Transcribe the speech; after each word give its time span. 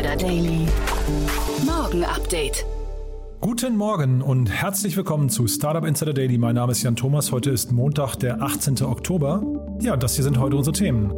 Insider 0.00 0.16
Daily. 0.16 0.66
Morgen 1.66 2.04
Update. 2.04 2.64
Guten 3.42 3.76
Morgen 3.76 4.22
und 4.22 4.46
herzlich 4.46 4.96
willkommen 4.96 5.28
zu 5.28 5.46
Startup 5.46 5.84
Insider 5.84 6.14
Daily. 6.14 6.38
Mein 6.38 6.54
Name 6.54 6.72
ist 6.72 6.82
Jan 6.82 6.96
Thomas. 6.96 7.32
Heute 7.32 7.50
ist 7.50 7.70
Montag, 7.70 8.16
der 8.16 8.40
18. 8.40 8.82
Oktober. 8.82 9.42
Ja, 9.82 9.98
das 9.98 10.14
hier 10.14 10.24
sind 10.24 10.38
heute 10.38 10.56
unsere 10.56 10.74
Themen. 10.74 11.10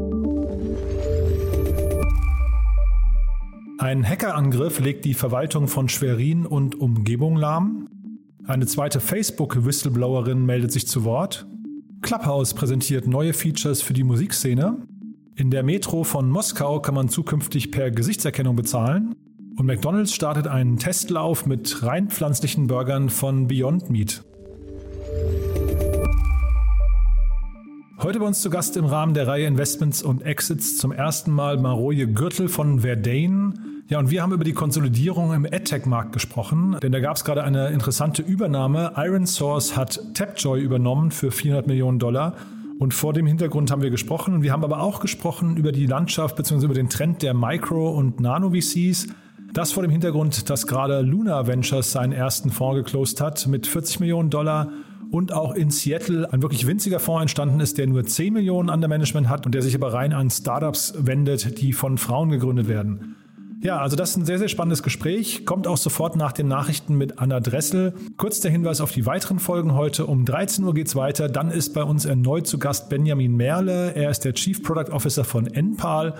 Ein 3.78 4.04
Hackerangriff 4.04 4.80
legt 4.80 5.04
die 5.04 5.14
Verwaltung 5.14 5.68
von 5.68 5.88
Schwerin 5.88 6.44
und 6.44 6.80
Umgebung 6.80 7.36
lahm. 7.36 7.88
Eine 8.48 8.66
zweite 8.66 8.98
Facebook-Whistleblowerin 8.98 10.44
meldet 10.44 10.72
sich 10.72 10.88
zu 10.88 11.04
Wort. 11.04 11.46
Clubhouse 12.00 12.52
präsentiert 12.52 13.06
neue 13.06 13.32
Features 13.32 13.80
für 13.80 13.92
die 13.92 14.02
Musikszene. 14.02 14.76
In 15.34 15.50
der 15.50 15.62
Metro 15.62 16.04
von 16.04 16.28
Moskau 16.28 16.80
kann 16.80 16.94
man 16.94 17.08
zukünftig 17.08 17.70
per 17.70 17.90
Gesichtserkennung 17.90 18.54
bezahlen. 18.54 19.14
Und 19.56 19.64
McDonald's 19.64 20.12
startet 20.12 20.46
einen 20.46 20.76
Testlauf 20.76 21.46
mit 21.46 21.82
rein 21.82 22.10
pflanzlichen 22.10 22.66
Burgern 22.66 23.08
von 23.08 23.46
Beyond 23.46 23.88
Meat. 23.88 24.22
Heute 27.98 28.18
bei 28.18 28.26
uns 28.26 28.42
zu 28.42 28.50
Gast 28.50 28.76
im 28.76 28.84
Rahmen 28.84 29.14
der 29.14 29.26
Reihe 29.26 29.46
Investments 29.46 30.02
und 30.02 30.20
Exits 30.20 30.76
zum 30.76 30.92
ersten 30.92 31.30
Mal 31.30 31.56
Maroje 31.56 32.08
Gürtel 32.08 32.48
von 32.48 32.80
Verdane. 32.80 33.54
Ja, 33.88 34.00
und 34.00 34.10
wir 34.10 34.20
haben 34.20 34.32
über 34.32 34.44
die 34.44 34.52
Konsolidierung 34.52 35.32
im 35.32 35.46
AdTech-Markt 35.46 36.12
gesprochen, 36.12 36.76
denn 36.82 36.92
da 36.92 37.00
gab 37.00 37.16
es 37.16 37.24
gerade 37.24 37.42
eine 37.42 37.68
interessante 37.68 38.20
Übernahme. 38.20 38.92
Iron 38.96 39.26
Source 39.26 39.78
hat 39.78 39.98
Tapjoy 40.12 40.60
übernommen 40.60 41.10
für 41.10 41.30
400 41.30 41.66
Millionen 41.66 41.98
Dollar. 41.98 42.36
Und 42.82 42.94
vor 42.94 43.12
dem 43.12 43.26
Hintergrund 43.26 43.70
haben 43.70 43.80
wir 43.80 43.90
gesprochen. 43.90 44.34
Und 44.34 44.42
wir 44.42 44.50
haben 44.50 44.64
aber 44.64 44.80
auch 44.80 44.98
gesprochen 44.98 45.56
über 45.56 45.70
die 45.70 45.86
Landschaft 45.86 46.34
bzw. 46.34 46.64
über 46.64 46.74
den 46.74 46.88
Trend 46.88 47.22
der 47.22 47.32
Micro- 47.32 47.92
und 47.92 48.18
Nano-VCs. 48.18 49.06
Das 49.52 49.70
vor 49.70 49.84
dem 49.84 49.92
Hintergrund, 49.92 50.50
dass 50.50 50.66
gerade 50.66 51.00
Luna 51.00 51.46
Ventures 51.46 51.92
seinen 51.92 52.10
ersten 52.10 52.50
Fonds 52.50 52.84
geclosed 52.84 53.20
hat 53.20 53.46
mit 53.46 53.68
40 53.68 54.00
Millionen 54.00 54.30
Dollar 54.30 54.72
und 55.12 55.32
auch 55.32 55.54
in 55.54 55.70
Seattle 55.70 56.32
ein 56.32 56.42
wirklich 56.42 56.66
winziger 56.66 56.98
Fonds 56.98 57.22
entstanden 57.22 57.60
ist, 57.60 57.78
der 57.78 57.86
nur 57.86 58.02
10 58.02 58.32
Millionen 58.32 58.68
an 58.68 58.80
der 58.80 58.88
Management 58.88 59.28
hat 59.28 59.46
und 59.46 59.54
der 59.54 59.62
sich 59.62 59.76
aber 59.76 59.92
rein 59.92 60.12
an 60.12 60.28
Startups 60.28 60.92
wendet, 60.98 61.60
die 61.60 61.72
von 61.72 61.98
Frauen 61.98 62.30
gegründet 62.30 62.66
werden. 62.66 63.14
Ja, 63.62 63.78
also 63.78 63.94
das 63.94 64.10
ist 64.10 64.16
ein 64.16 64.24
sehr, 64.24 64.40
sehr 64.40 64.48
spannendes 64.48 64.82
Gespräch. 64.82 65.46
Kommt 65.46 65.68
auch 65.68 65.76
sofort 65.76 66.16
nach 66.16 66.32
den 66.32 66.48
Nachrichten 66.48 66.98
mit 66.98 67.20
Anna 67.20 67.38
Dressel. 67.38 67.94
Kurz 68.16 68.40
der 68.40 68.50
Hinweis 68.50 68.80
auf 68.80 68.90
die 68.90 69.06
weiteren 69.06 69.38
Folgen 69.38 69.74
heute. 69.74 70.06
Um 70.06 70.24
13 70.24 70.64
Uhr 70.64 70.74
geht's 70.74 70.96
weiter. 70.96 71.28
Dann 71.28 71.52
ist 71.52 71.72
bei 71.72 71.84
uns 71.84 72.04
erneut 72.04 72.48
zu 72.48 72.58
Gast 72.58 72.88
Benjamin 72.88 73.36
Merle. 73.36 73.94
Er 73.94 74.10
ist 74.10 74.24
der 74.24 74.34
Chief 74.34 74.60
Product 74.64 74.92
Officer 74.92 75.22
von 75.22 75.46
Enpal. 75.46 76.14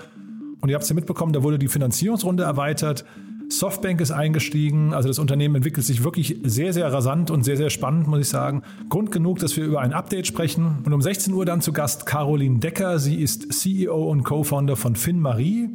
Und 0.61 0.69
ihr 0.69 0.75
habt 0.75 0.83
es 0.83 0.89
ja 0.89 0.95
mitbekommen, 0.95 1.33
da 1.33 1.43
wurde 1.43 1.59
die 1.59 1.67
Finanzierungsrunde 1.67 2.43
erweitert. 2.43 3.03
Softbank 3.49 3.99
ist 3.99 4.11
eingestiegen. 4.11 4.93
Also 4.93 5.09
das 5.09 5.19
Unternehmen 5.19 5.55
entwickelt 5.55 5.85
sich 5.85 6.05
wirklich 6.05 6.39
sehr, 6.43 6.71
sehr 6.71 6.93
rasant 6.93 7.29
und 7.29 7.43
sehr, 7.43 7.57
sehr 7.57 7.69
spannend, 7.69 8.07
muss 8.07 8.21
ich 8.21 8.29
sagen. 8.29 8.61
Grund 8.87 9.11
genug, 9.11 9.39
dass 9.39 9.57
wir 9.57 9.65
über 9.65 9.81
ein 9.81 9.91
Update 9.91 10.27
sprechen. 10.27 10.77
Und 10.85 10.93
um 10.93 11.01
16 11.01 11.33
Uhr 11.33 11.43
dann 11.43 11.59
zu 11.59 11.73
Gast 11.73 12.05
Caroline 12.05 12.59
Decker. 12.59 12.99
Sie 12.99 13.21
ist 13.21 13.51
CEO 13.51 14.09
und 14.09 14.23
Co-Founder 14.23 14.77
von 14.77 14.95
FinMarie. 14.95 15.71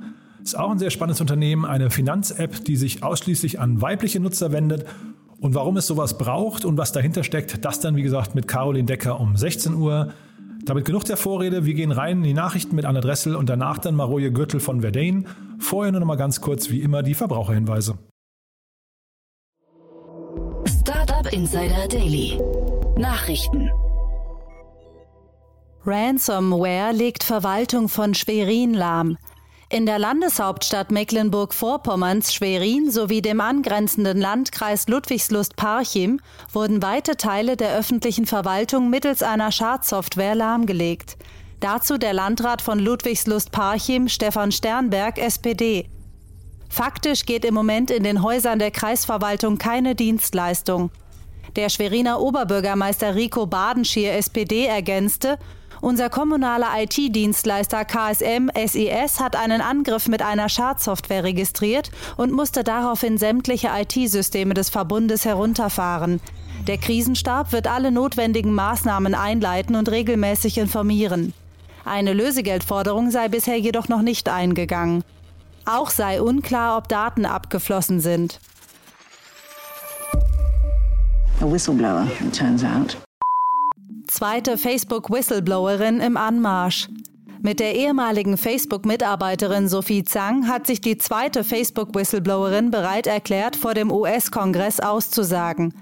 Ist 0.49 0.59
auch 0.59 0.71
ein 0.71 0.79
sehr 0.79 0.89
spannendes 0.89 1.21
Unternehmen, 1.21 1.67
eine 1.67 1.91
Finanz-App, 1.91 2.65
die 2.65 2.77
sich 2.77 3.03
ausschließlich 3.03 3.61
an 3.61 3.83
weibliche 3.83 4.19
Nutzer 4.19 4.51
wendet. 4.51 4.87
Und 5.43 5.55
warum 5.55 5.77
es 5.77 5.87
sowas 5.87 6.17
braucht 6.17 6.65
und 6.65 6.79
was 6.79 6.91
dahinter 6.91 7.23
steckt, 7.23 7.67
das 7.67 7.81
dann 7.81 7.97
wie 7.97 8.03
gesagt 8.03 8.35
mit 8.35 8.49
Caroline 8.49 8.87
Decker 8.87 9.21
um 9.21 9.37
16 9.37 9.75
Uhr. 9.75 10.15
Damit 10.65 10.87
genug 10.87 11.05
der 11.05 11.19
Vorrede. 11.19 11.67
Wir 11.67 11.75
gehen 11.75 11.93
rein 11.93 12.17
in 12.17 12.23
die 12.23 12.33
Nachrichten 12.33 12.77
mit 12.77 12.87
Anna 12.87 13.03
Dressel 13.03 13.37
und 13.37 13.51
danach 13.51 13.77
dann 13.77 13.95
Maroje 13.95 14.33
Gürtel 14.33 14.59
von 14.59 14.81
Verdane. 14.81 15.25
Vorher 15.59 15.93
nur 15.93 16.01
noch 16.01 16.07
mal 16.07 16.17
ganz 16.17 16.41
kurz 16.41 16.71
wie 16.71 16.81
immer 16.81 17.03
die 17.03 17.13
Verbraucherhinweise. 17.13 17.99
Startup 20.65 21.31
Insider 21.31 21.87
Daily. 21.89 22.41
Nachrichten. 22.97 23.69
Ransomware 25.85 26.93
legt 26.95 27.23
Verwaltung 27.23 27.91
von 27.91 28.15
Schwerin 28.15 28.73
lahm. 28.73 29.19
In 29.71 29.85
der 29.85 29.99
Landeshauptstadt 29.99 30.91
Mecklenburg-Vorpommerns 30.91 32.33
Schwerin 32.33 32.91
sowie 32.91 33.21
dem 33.21 33.39
angrenzenden 33.43 34.19
Landkreis 34.19 34.89
Ludwigslust-Parchim 34.89 36.21
wurden 36.51 36.81
weite 36.81 37.19
Teile 37.19 37.55
der 37.59 37.77
öffentlichen 37.77 38.25
Verwaltung 38.25 38.89
mittels 38.89 39.23
einer 39.23 39.53
Schadsoftware 39.53 40.35
lahmgelegt. 40.35 41.19
Dazu 41.61 41.99
der 41.99 42.15
Landrat 42.15 42.63
von 42.63 42.79
Ludwigslust-Parchim, 42.79 44.09
Stefan 44.09 44.53
Sternberg, 44.53 45.19
SPD. 45.19 45.91
Faktisch 46.71 47.27
geht 47.27 47.45
im 47.45 47.53
Moment 47.53 47.91
in 47.91 48.05
den 48.05 48.23
Häusern 48.23 48.59
der 48.59 48.71
Kreisverwaltung 48.71 49.59
keine 49.59 49.95
Dienstleistung. 49.95 50.91
Der 51.57 51.69
Schweriner 51.69 52.21
Oberbürgermeister 52.21 53.15
Rico 53.15 53.45
Badenschier, 53.45 54.15
SPD, 54.15 54.65
ergänzte, 54.65 55.39
unser 55.81 56.11
kommunaler 56.11 56.69
IT-Dienstleister 56.79 57.85
KSM 57.85 58.51
SES 58.55 59.21
hat 59.21 59.37
einen 59.37 59.61
Angriff 59.61 60.09
mit 60.09 60.23
einer 60.23 60.49
Schadsoftware 60.49 61.25
registriert 61.25 61.91
und 62.17 62.33
musste 62.33 62.65
daraufhin 62.65 63.19
sämtliche 63.19 63.71
IT-Systeme 63.75 64.55
des 64.55 64.71
Verbundes 64.71 65.25
herunterfahren. 65.25 66.21
Der 66.67 66.79
Krisenstab 66.79 67.53
wird 67.53 67.67
alle 67.67 67.91
notwendigen 67.91 68.55
Maßnahmen 68.55 69.15
einleiten 69.15 69.77
und 69.77 69.91
regelmäßig 69.91 70.59
informieren. 70.59 71.33
Eine 71.85 72.13
Lösegeldforderung 72.13 73.11
sei 73.11 73.29
bisher 73.29 73.59
jedoch 73.59 73.89
noch 73.89 74.03
nicht 74.03 74.29
eingegangen. 74.29 75.05
Auch 75.65 75.91
sei 75.91 76.21
unklar, 76.21 76.77
ob 76.77 76.89
Daten 76.89 77.25
abgeflossen 77.25 78.01
sind. 78.01 78.41
A 81.41 81.45
whistleblower, 81.45 82.07
it 82.21 82.35
turns 82.35 82.65
out 82.65 82.99
zweite 84.19 84.59
Facebook-Whistleblowerin 84.59 86.01
im 86.01 86.17
Anmarsch. 86.17 86.89
Mit 87.41 87.61
der 87.61 87.77
ehemaligen 87.77 88.37
Facebook-Mitarbeiterin 88.37 89.69
Sophie 89.69 90.03
Zhang 90.03 90.49
hat 90.49 90.67
sich 90.67 90.81
die 90.81 90.99
zweite 90.99 91.45
Facebook-Whistleblowerin 91.45 92.73
bereit 92.73 93.07
erklärt, 93.07 93.55
vor 93.55 93.75
dem 93.75 93.93
US-Kongress 93.93 94.81
auszusagen. 94.81 95.73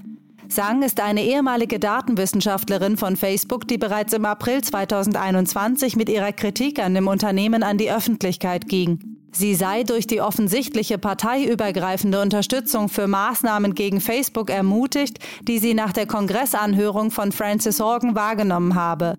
Zhang 0.51 0.83
ist 0.83 1.01
eine 1.01 1.25
ehemalige 1.25 1.79
Datenwissenschaftlerin 1.79 2.99
von 2.99 3.17
Facebook, 3.17 3.67
die 3.67 3.79
bereits 3.79 4.13
im 4.13 4.27
April 4.27 4.61
2021 4.61 5.97
mit 5.97 6.11
ihrer 6.11 6.33
Kritik 6.33 6.79
an 6.79 6.93
dem 6.93 7.09
Unternehmen 7.09 7.63
an 7.63 7.79
die 7.79 7.91
Öffentlichkeit 7.91 8.69
ging. 8.69 9.16
Sie 9.39 9.55
sei 9.55 9.83
durch 9.83 10.07
die 10.07 10.23
offensichtliche 10.23 10.97
parteiübergreifende 10.97 12.23
Unterstützung 12.23 12.89
für 12.89 13.07
Maßnahmen 13.07 13.75
gegen 13.75 14.01
Facebook 14.01 14.49
ermutigt, 14.49 15.19
die 15.43 15.59
sie 15.59 15.75
nach 15.75 15.93
der 15.93 16.07
Kongressanhörung 16.07 17.11
von 17.11 17.33
Francis 17.33 17.79
Horgan 17.79 18.15
wahrgenommen 18.15 18.77
habe. 18.77 19.19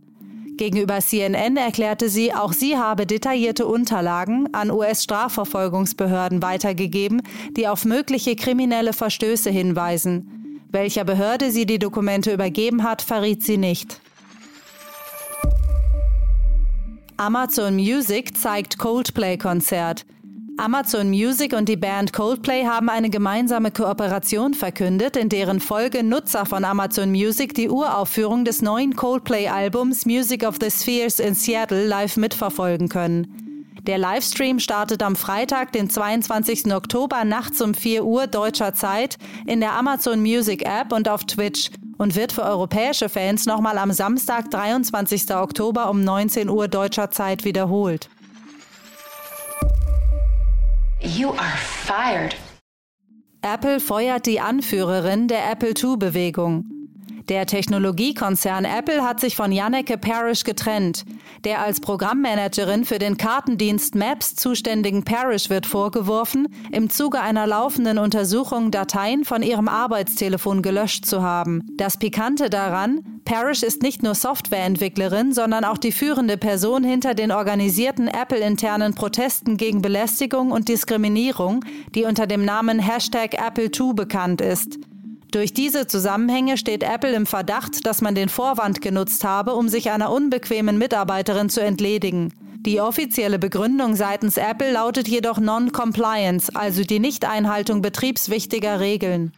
Gegenüber 0.57 1.01
CNN 1.01 1.56
erklärte 1.56 2.09
sie, 2.09 2.33
auch 2.33 2.51
sie 2.51 2.77
habe 2.77 3.06
detaillierte 3.06 3.67
Unterlagen 3.67 4.51
an 4.56 4.72
US-Strafverfolgungsbehörden 4.72 6.41
weitergegeben, 6.41 7.22
die 7.56 7.67
auf 7.67 7.85
mögliche 7.85 8.35
kriminelle 8.35 8.94
Verstöße 8.94 9.51
hinweisen. 9.51 10.63
Welcher 10.72 11.03
Behörde 11.03 11.51
sie 11.51 11.67
die 11.67 11.77
Dokumente 11.77 12.33
übergeben 12.33 12.81
hat, 12.81 13.03
verriet 13.03 13.44
sie 13.44 13.57
nicht. 13.57 14.01
Amazon 17.19 17.75
Music 17.75 18.38
zeigt 18.38 18.78
Coldplay-Konzert. 18.78 20.05
Amazon 20.57 21.09
Music 21.09 21.51
und 21.53 21.67
die 21.67 21.75
Band 21.75 22.13
Coldplay 22.13 22.63
haben 22.63 22.89
eine 22.89 23.09
gemeinsame 23.09 23.72
Kooperation 23.72 24.53
verkündet, 24.53 25.18
in 25.18 25.27
deren 25.27 25.59
Folge 25.59 26.03
Nutzer 26.03 26.45
von 26.45 26.63
Amazon 26.63 27.09
Music 27.09 27.56
die 27.56 27.69
Uraufführung 27.69 28.45
des 28.45 28.62
neuen 28.62 28.95
Coldplay-Albums 28.95 30.06
Music 30.06 30.45
of 30.47 30.57
the 30.62 30.69
Spheres 30.69 31.19
in 31.19 31.33
Seattle 31.33 31.88
live 31.88 32.18
mitverfolgen 32.18 32.88
können. 32.88 33.46
Der 33.88 33.98
Livestream 33.98 34.60
startet 34.60 35.01
am 35.01 35.16
Freitag, 35.16 35.72
den 35.72 35.89
22. 35.89 36.74
Oktober 36.74 37.24
nachts 37.24 37.62
um 37.62 37.74
4 37.74 38.04
Uhr 38.04 38.28
deutscher 38.28 38.74
Zeit 38.74 39.16
in 39.45 39.62
der 39.62 39.72
Amazon 39.72 40.19
Music 40.19 40.66
App 40.66 40.92
und 40.92 41.07
auf 41.07 41.24
Twitch 41.24 41.72
und 41.98 42.18
wird 42.18 42.34
für 42.34 42.44
europäische 42.44 43.07
Fans 43.07 43.45
nochmal 43.45 43.78
am 43.78 43.94
Samstag, 43.94 44.51
23. 44.51 45.34
Oktober 45.34 45.89
um 45.89 46.04
19 46.04 46.50
Uhr 46.50 46.68
deutscher 46.68 47.12
Zeit 47.12 47.45
wiederholt. 47.45 48.10
You 51.00 51.30
are 51.30 51.57
fired. 51.57 52.36
Apple 53.42 53.80
feuert 53.80 54.25
die 54.25 54.42
Anführerin 54.42 55.30
der 55.30 55.50
Apple 55.50 55.74
II-Bewegung. 55.81 56.76
Der 57.29 57.45
Technologiekonzern 57.45 58.63
Apple 58.63 59.03
hat 59.03 59.19
sich 59.19 59.35
von 59.35 59.51
Janneke 59.51 59.97
Parrish 59.97 60.45
getrennt. 60.45 61.03
Der 61.44 61.62
als 61.62 61.81
Programmmanagerin 61.81 62.85
für 62.85 63.00
den 63.00 63.18
Kartendienst 63.18 63.95
Maps 63.95 64.35
zuständigen 64.35 65.03
Parrish 65.03 65.50
wird 65.50 65.65
vorgeworfen, 65.65 66.47
im 66.71 66.89
Zuge 66.89 67.19
einer 67.19 67.45
laufenden 67.45 67.97
Untersuchung 67.97 68.71
Dateien 68.71 69.25
von 69.25 69.44
ihrem 69.44 69.68
Arbeitstelefon 69.68 70.62
gelöscht 70.62 71.06
zu 71.06 71.21
haben. 71.21 71.63
Das 71.75 71.97
Pikante 71.97 72.50
daran, 72.50 73.03
Parrish 73.25 73.62
ist 73.62 73.81
nicht 73.81 74.03
nur 74.03 74.15
Softwareentwicklerin, 74.15 75.33
sondern 75.33 75.65
auch 75.65 75.77
die 75.77 75.91
führende 75.91 76.38
Person 76.38 76.85
hinter 76.85 77.13
den 77.13 77.33
organisierten 77.33 78.07
Apple-internen 78.07 78.95
Protesten 78.95 79.57
gegen 79.57 79.81
Belästigung 79.81 80.51
und 80.51 80.69
Diskriminierung, 80.69 81.59
die 81.94 82.06
unter 82.06 82.25
dem 82.25 82.45
Namen 82.45 82.80
Hashtag 82.80 83.38
Apple2 83.38 83.94
bekannt 83.95 84.39
ist. 84.39 84.80
Durch 85.31 85.53
diese 85.53 85.88
Zusammenhänge 85.88 86.57
steht 86.57 86.83
Apple 86.83 87.13
im 87.13 87.25
Verdacht, 87.25 87.85
dass 87.85 88.01
man 88.01 88.15
den 88.15 88.29
Vorwand 88.29 88.81
genutzt 88.81 89.24
habe, 89.24 89.56
um 89.56 89.68
sich 89.68 89.91
einer 89.91 90.12
unbequemen 90.12 90.77
Mitarbeiterin 90.77 91.50
zu 91.50 91.62
entledigen. 91.62 92.33
Die 92.65 92.81
offizielle 92.81 93.38
Begründung 93.38 93.95
seitens 93.95 94.38
Apple 94.38 94.71
lautet 94.71 95.07
jedoch 95.07 95.39
Non-Compliance, 95.39 96.51
also 96.53 96.83
die 96.83 97.00
Nichteinhaltung 97.00 97.81
betriebswichtiger 97.81 98.79
Regeln. 98.79 99.31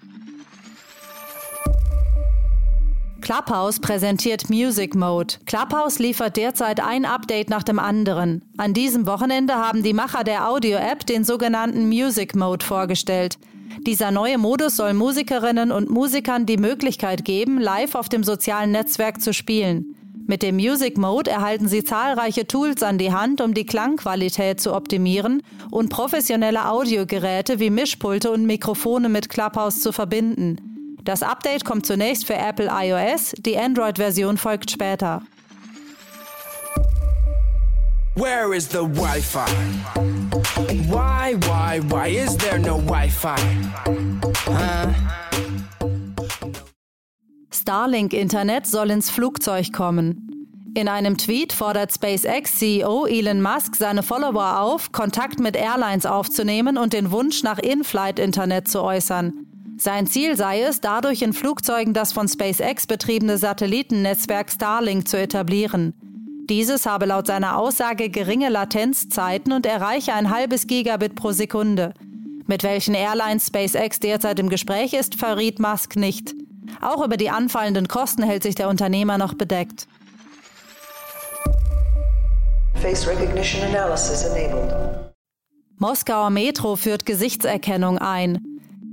Clubhouse 3.21 3.79
präsentiert 3.79 4.49
Music 4.49 4.95
Mode. 4.95 5.35
Clubhouse 5.45 5.99
liefert 5.99 6.37
derzeit 6.37 6.79
ein 6.79 7.05
Update 7.05 7.49
nach 7.49 7.63
dem 7.63 7.77
anderen. 7.77 8.43
An 8.57 8.73
diesem 8.73 9.05
Wochenende 9.05 9.55
haben 9.55 9.83
die 9.83 9.93
Macher 9.93 10.23
der 10.23 10.49
Audio-App 10.49 11.05
den 11.05 11.23
sogenannten 11.23 11.87
Music 11.89 12.35
Mode 12.35 12.65
vorgestellt. 12.65 13.37
Dieser 13.85 14.11
neue 14.11 14.37
Modus 14.37 14.75
soll 14.75 14.93
Musikerinnen 14.93 15.71
und 15.71 15.89
Musikern 15.89 16.45
die 16.45 16.57
Möglichkeit 16.57 17.25
geben, 17.25 17.59
live 17.59 17.95
auf 17.95 18.09
dem 18.09 18.23
sozialen 18.23 18.71
Netzwerk 18.71 19.21
zu 19.21 19.33
spielen. 19.33 19.95
Mit 20.27 20.43
dem 20.43 20.57
Music 20.57 20.97
Mode 20.97 21.31
erhalten 21.31 21.67
Sie 21.67 21.83
zahlreiche 21.83 22.45
Tools 22.45 22.83
an 22.83 22.99
die 22.99 23.11
Hand, 23.11 23.41
um 23.41 23.55
die 23.55 23.65
Klangqualität 23.65 24.61
zu 24.61 24.75
optimieren 24.75 25.41
und 25.71 25.89
professionelle 25.89 26.69
Audiogeräte 26.69 27.59
wie 27.59 27.71
Mischpulte 27.71 28.29
und 28.29 28.45
Mikrofone 28.45 29.09
mit 29.09 29.29
Clubhouse 29.29 29.81
zu 29.81 29.91
verbinden. 29.91 30.97
Das 31.03 31.23
Update 31.23 31.65
kommt 31.65 31.87
zunächst 31.87 32.27
für 32.27 32.35
Apple 32.35 32.69
iOS, 32.71 33.33
die 33.39 33.57
Android-Version 33.57 34.37
folgt 34.37 34.69
später. 34.69 35.23
Where 38.15 38.53
is 38.53 38.67
the 38.67 38.83
Wi-Fi? 38.83 39.47
Why, 40.87 41.35
why, 41.45 41.79
why 41.89 42.07
is 42.07 42.35
there 42.37 42.59
no 42.59 42.77
Wi-Fi? 42.77 43.37
Huh? 44.47 44.93
Starlink-Internet 47.51 48.65
soll 48.65 48.89
ins 48.89 49.09
Flugzeug 49.09 49.71
kommen. 49.71 50.25
In 50.75 50.87
einem 50.87 51.17
Tweet 51.17 51.53
fordert 51.53 51.93
SpaceX-CEO 51.93 53.05
Elon 53.05 53.41
Musk 53.41 53.75
seine 53.75 54.03
Follower 54.03 54.59
auf, 54.59 54.91
Kontakt 54.91 55.39
mit 55.39 55.55
Airlines 55.55 56.05
aufzunehmen 56.05 56.77
und 56.77 56.93
den 56.93 57.11
Wunsch 57.11 57.43
nach 57.43 57.59
In-Flight-Internet 57.59 58.67
zu 58.67 58.81
äußern. 58.81 59.45
Sein 59.77 60.07
Ziel 60.07 60.35
sei 60.35 60.61
es, 60.61 60.81
dadurch 60.81 61.21
in 61.21 61.31
Flugzeugen 61.31 61.93
das 61.93 62.11
von 62.11 62.27
SpaceX 62.27 62.85
betriebene 62.85 63.37
Satellitennetzwerk 63.37 64.51
Starlink 64.51 65.07
zu 65.07 65.17
etablieren. 65.17 65.93
Dieses 66.49 66.87
habe 66.87 67.05
laut 67.05 67.27
seiner 67.27 67.57
Aussage 67.57 68.09
geringe 68.09 68.49
Latenzzeiten 68.49 69.53
und 69.53 69.67
erreiche 69.67 70.13
ein 70.13 70.31
halbes 70.31 70.65
Gigabit 70.65 71.13
pro 71.13 71.31
Sekunde. 71.31 71.93
Mit 72.47 72.63
welchen 72.63 72.95
Airlines 72.95 73.45
SpaceX 73.47 73.99
derzeit 73.99 74.39
im 74.39 74.49
Gespräch 74.49 74.93
ist, 74.93 75.13
verriet 75.13 75.59
Musk 75.59 75.95
nicht. 75.95 76.33
Auch 76.81 77.05
über 77.05 77.17
die 77.17 77.29
anfallenden 77.29 77.87
Kosten 77.87 78.23
hält 78.23 78.41
sich 78.41 78.55
der 78.55 78.67
Unternehmer 78.67 79.19
noch 79.19 79.35
bedeckt. 79.35 79.87
Face 82.81 83.07
Recognition 83.07 83.61
Analysis 83.63 84.23
enabled. 84.23 84.73
Moskauer 85.77 86.31
Metro 86.31 86.75
führt 86.75 87.05
Gesichtserkennung 87.05 87.99
ein. 87.99 88.39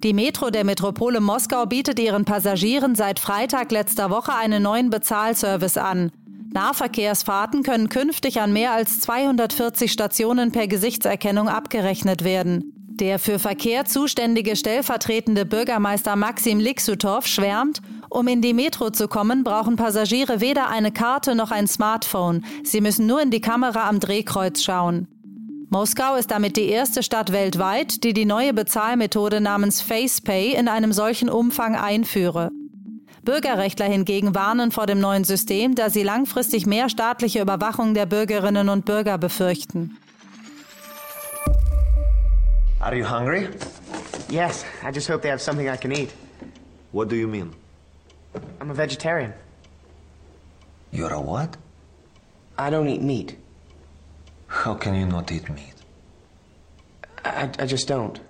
Die 0.05 0.13
Metro 0.13 0.51
der 0.51 0.65
Metropole 0.65 1.21
Moskau 1.21 1.65
bietet 1.65 1.99
ihren 1.99 2.27
Passagieren 2.27 2.95
seit 2.95 3.19
Freitag 3.19 3.73
letzter 3.73 4.11
Woche 4.11 4.35
einen 4.35 4.63
neuen 4.63 4.91
Bezahlservice 4.91 5.79
an. 5.79 6.13
Nahverkehrsfahrten 6.57 7.63
können 7.63 7.91
künftig 7.91 8.41
an 8.41 8.51
mehr 8.51 8.73
als 8.73 9.01
240 9.01 9.93
Stationen 9.93 10.53
per 10.53 10.67
Gesichtserkennung 10.67 11.51
abgerechnet 11.51 12.25
werden. 12.25 12.73
Der 12.99 13.19
für 13.19 13.39
Verkehr 13.39 13.85
zuständige 13.85 14.57
stellvertretende 14.57 15.45
Bürgermeister 15.45 16.17
Maxim 16.17 16.59
Liksutow 16.59 17.27
schwärmt, 17.27 17.83
um 18.09 18.27
in 18.27 18.41
die 18.41 18.55
Metro 18.55 18.89
zu 18.89 19.07
kommen, 19.07 19.45
brauchen 19.45 19.77
Passagiere 19.77 20.41
weder 20.41 20.71
eine 20.71 20.93
Karte 20.93 21.35
noch 21.35 21.51
ein 21.51 21.67
Smartphone. 21.67 22.43
Sie 22.65 22.81
müssen 22.81 23.07
nur 23.07 23.21
in 23.21 23.31
die 23.31 23.43
Kamera 23.43 23.87
am 23.87 24.01
Drehkreuz 24.01 24.63
schauen. 24.63 25.09
Moskau 25.69 26.15
ist 26.15 26.31
damit 26.31 26.57
die 26.57 26.69
erste 26.71 27.03
Stadt 27.03 27.33
weltweit, 27.33 28.03
die 28.03 28.15
die 28.15 28.25
neue 28.25 28.55
Bezahlmethode 28.55 29.43
namens 29.43 29.83
FacePay 29.83 30.55
in 30.55 30.69
einem 30.69 30.95
solchen 30.95 31.29
Umfang 31.29 31.77
einführe. 31.77 32.51
Bürgerrechtler 33.27 33.85
hingegen 33.87 34.35
warnen 34.35 34.71
vor 34.73 34.87
dem 34.87 35.01
neuen 35.01 35.25
System, 35.25 35.75
da 35.75 35.91
sie 35.91 36.03
langfristig 36.03 36.65
mehr 36.65 36.89
staatliche 36.89 37.43
Überwachung 37.43 37.93
der 37.93 38.07
Bürgerinnen 38.07 38.71
und 38.71 38.87
Bürger 38.87 39.19
befürchten. 39.19 39.99
Are 42.81 42.97
you 42.97 43.05
hungry? 43.05 43.49
Yes, 44.31 44.65
I 44.83 44.91
just 44.95 45.11
hope 45.11 45.21
they 45.21 45.31
have 45.31 45.43
something 45.43 45.69
I 45.69 45.77
can 45.77 45.93
eat. 45.93 46.11
What 46.93 47.11
do 47.11 47.17
you 47.17 47.29
mean? 47.29 47.53
I'm 48.61 48.71
a 48.71 48.75
vegetarian. 48.75 49.35
You're 50.93 51.13
a 51.13 51.21
what? 51.21 51.59
I 52.57 52.71
don't 52.71 52.89
eat 52.89 53.03
meat. 53.03 53.37
How 54.47 54.75
can 54.75 54.95
you 54.95 55.05
not 55.05 55.31
eat 55.31 55.49
meat? 55.51 55.75
I, 57.25 57.51
I 57.59 57.67
just 57.67 57.91
don't. 57.91 58.21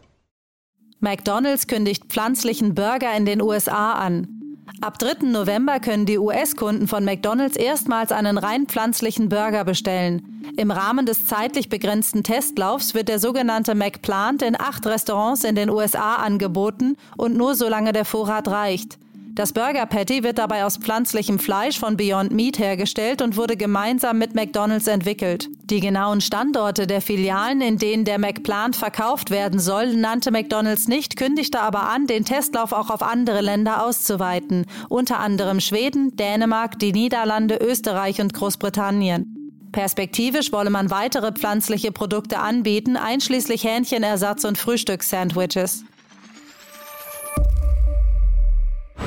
McDonald's 1.00 1.66
kündigt 1.66 2.06
pflanzlichen 2.08 2.74
Burger 2.74 3.14
in 3.14 3.26
den 3.26 3.42
USA 3.42 3.92
an. 3.92 4.35
Ab 4.80 4.98
3. 4.98 5.26
November 5.26 5.80
können 5.80 6.06
die 6.06 6.18
US-Kunden 6.18 6.86
von 6.88 7.04
McDonald's 7.04 7.56
erstmals 7.56 8.12
einen 8.12 8.36
rein 8.36 8.66
pflanzlichen 8.66 9.28
Burger 9.28 9.64
bestellen. 9.64 10.42
Im 10.56 10.70
Rahmen 10.70 11.06
des 11.06 11.26
zeitlich 11.26 11.68
begrenzten 11.68 12.22
Testlaufs 12.22 12.94
wird 12.94 13.08
der 13.08 13.18
sogenannte 13.18 13.74
McPlant 13.74 14.42
in 14.42 14.58
acht 14.58 14.86
Restaurants 14.86 15.44
in 15.44 15.54
den 15.54 15.70
USA 15.70 16.16
angeboten 16.16 16.96
und 17.16 17.36
nur 17.36 17.54
solange 17.54 17.92
der 17.92 18.04
Vorrat 18.04 18.48
reicht. 18.48 18.98
Das 19.36 19.52
Burger 19.52 19.84
Patty 19.84 20.22
wird 20.22 20.38
dabei 20.38 20.64
aus 20.64 20.78
pflanzlichem 20.78 21.38
Fleisch 21.38 21.78
von 21.78 21.98
Beyond 21.98 22.32
Meat 22.32 22.58
hergestellt 22.58 23.20
und 23.20 23.36
wurde 23.36 23.58
gemeinsam 23.58 24.16
mit 24.16 24.34
McDonald's 24.34 24.86
entwickelt. 24.86 25.50
Die 25.64 25.80
genauen 25.80 26.22
Standorte 26.22 26.86
der 26.86 27.02
Filialen, 27.02 27.60
in 27.60 27.76
denen 27.76 28.06
der 28.06 28.18
McPlant 28.18 28.76
verkauft 28.76 29.30
werden 29.30 29.60
soll, 29.60 29.94
nannte 29.94 30.30
McDonald's 30.30 30.88
nicht, 30.88 31.18
kündigte 31.18 31.60
aber 31.60 31.82
an, 31.82 32.06
den 32.06 32.24
Testlauf 32.24 32.72
auch 32.72 32.88
auf 32.88 33.02
andere 33.02 33.42
Länder 33.42 33.84
auszuweiten, 33.84 34.64
unter 34.88 35.18
anderem 35.18 35.60
Schweden, 35.60 36.16
Dänemark, 36.16 36.78
die 36.78 36.92
Niederlande, 36.92 37.58
Österreich 37.60 38.22
und 38.22 38.32
Großbritannien. 38.32 39.68
Perspektivisch 39.70 40.50
wolle 40.50 40.70
man 40.70 40.90
weitere 40.90 41.32
pflanzliche 41.32 41.92
Produkte 41.92 42.38
anbieten, 42.38 42.96
einschließlich 42.96 43.64
Hähnchenersatz 43.64 44.44
und 44.44 44.56
Frühstückssandwiches. 44.56 45.84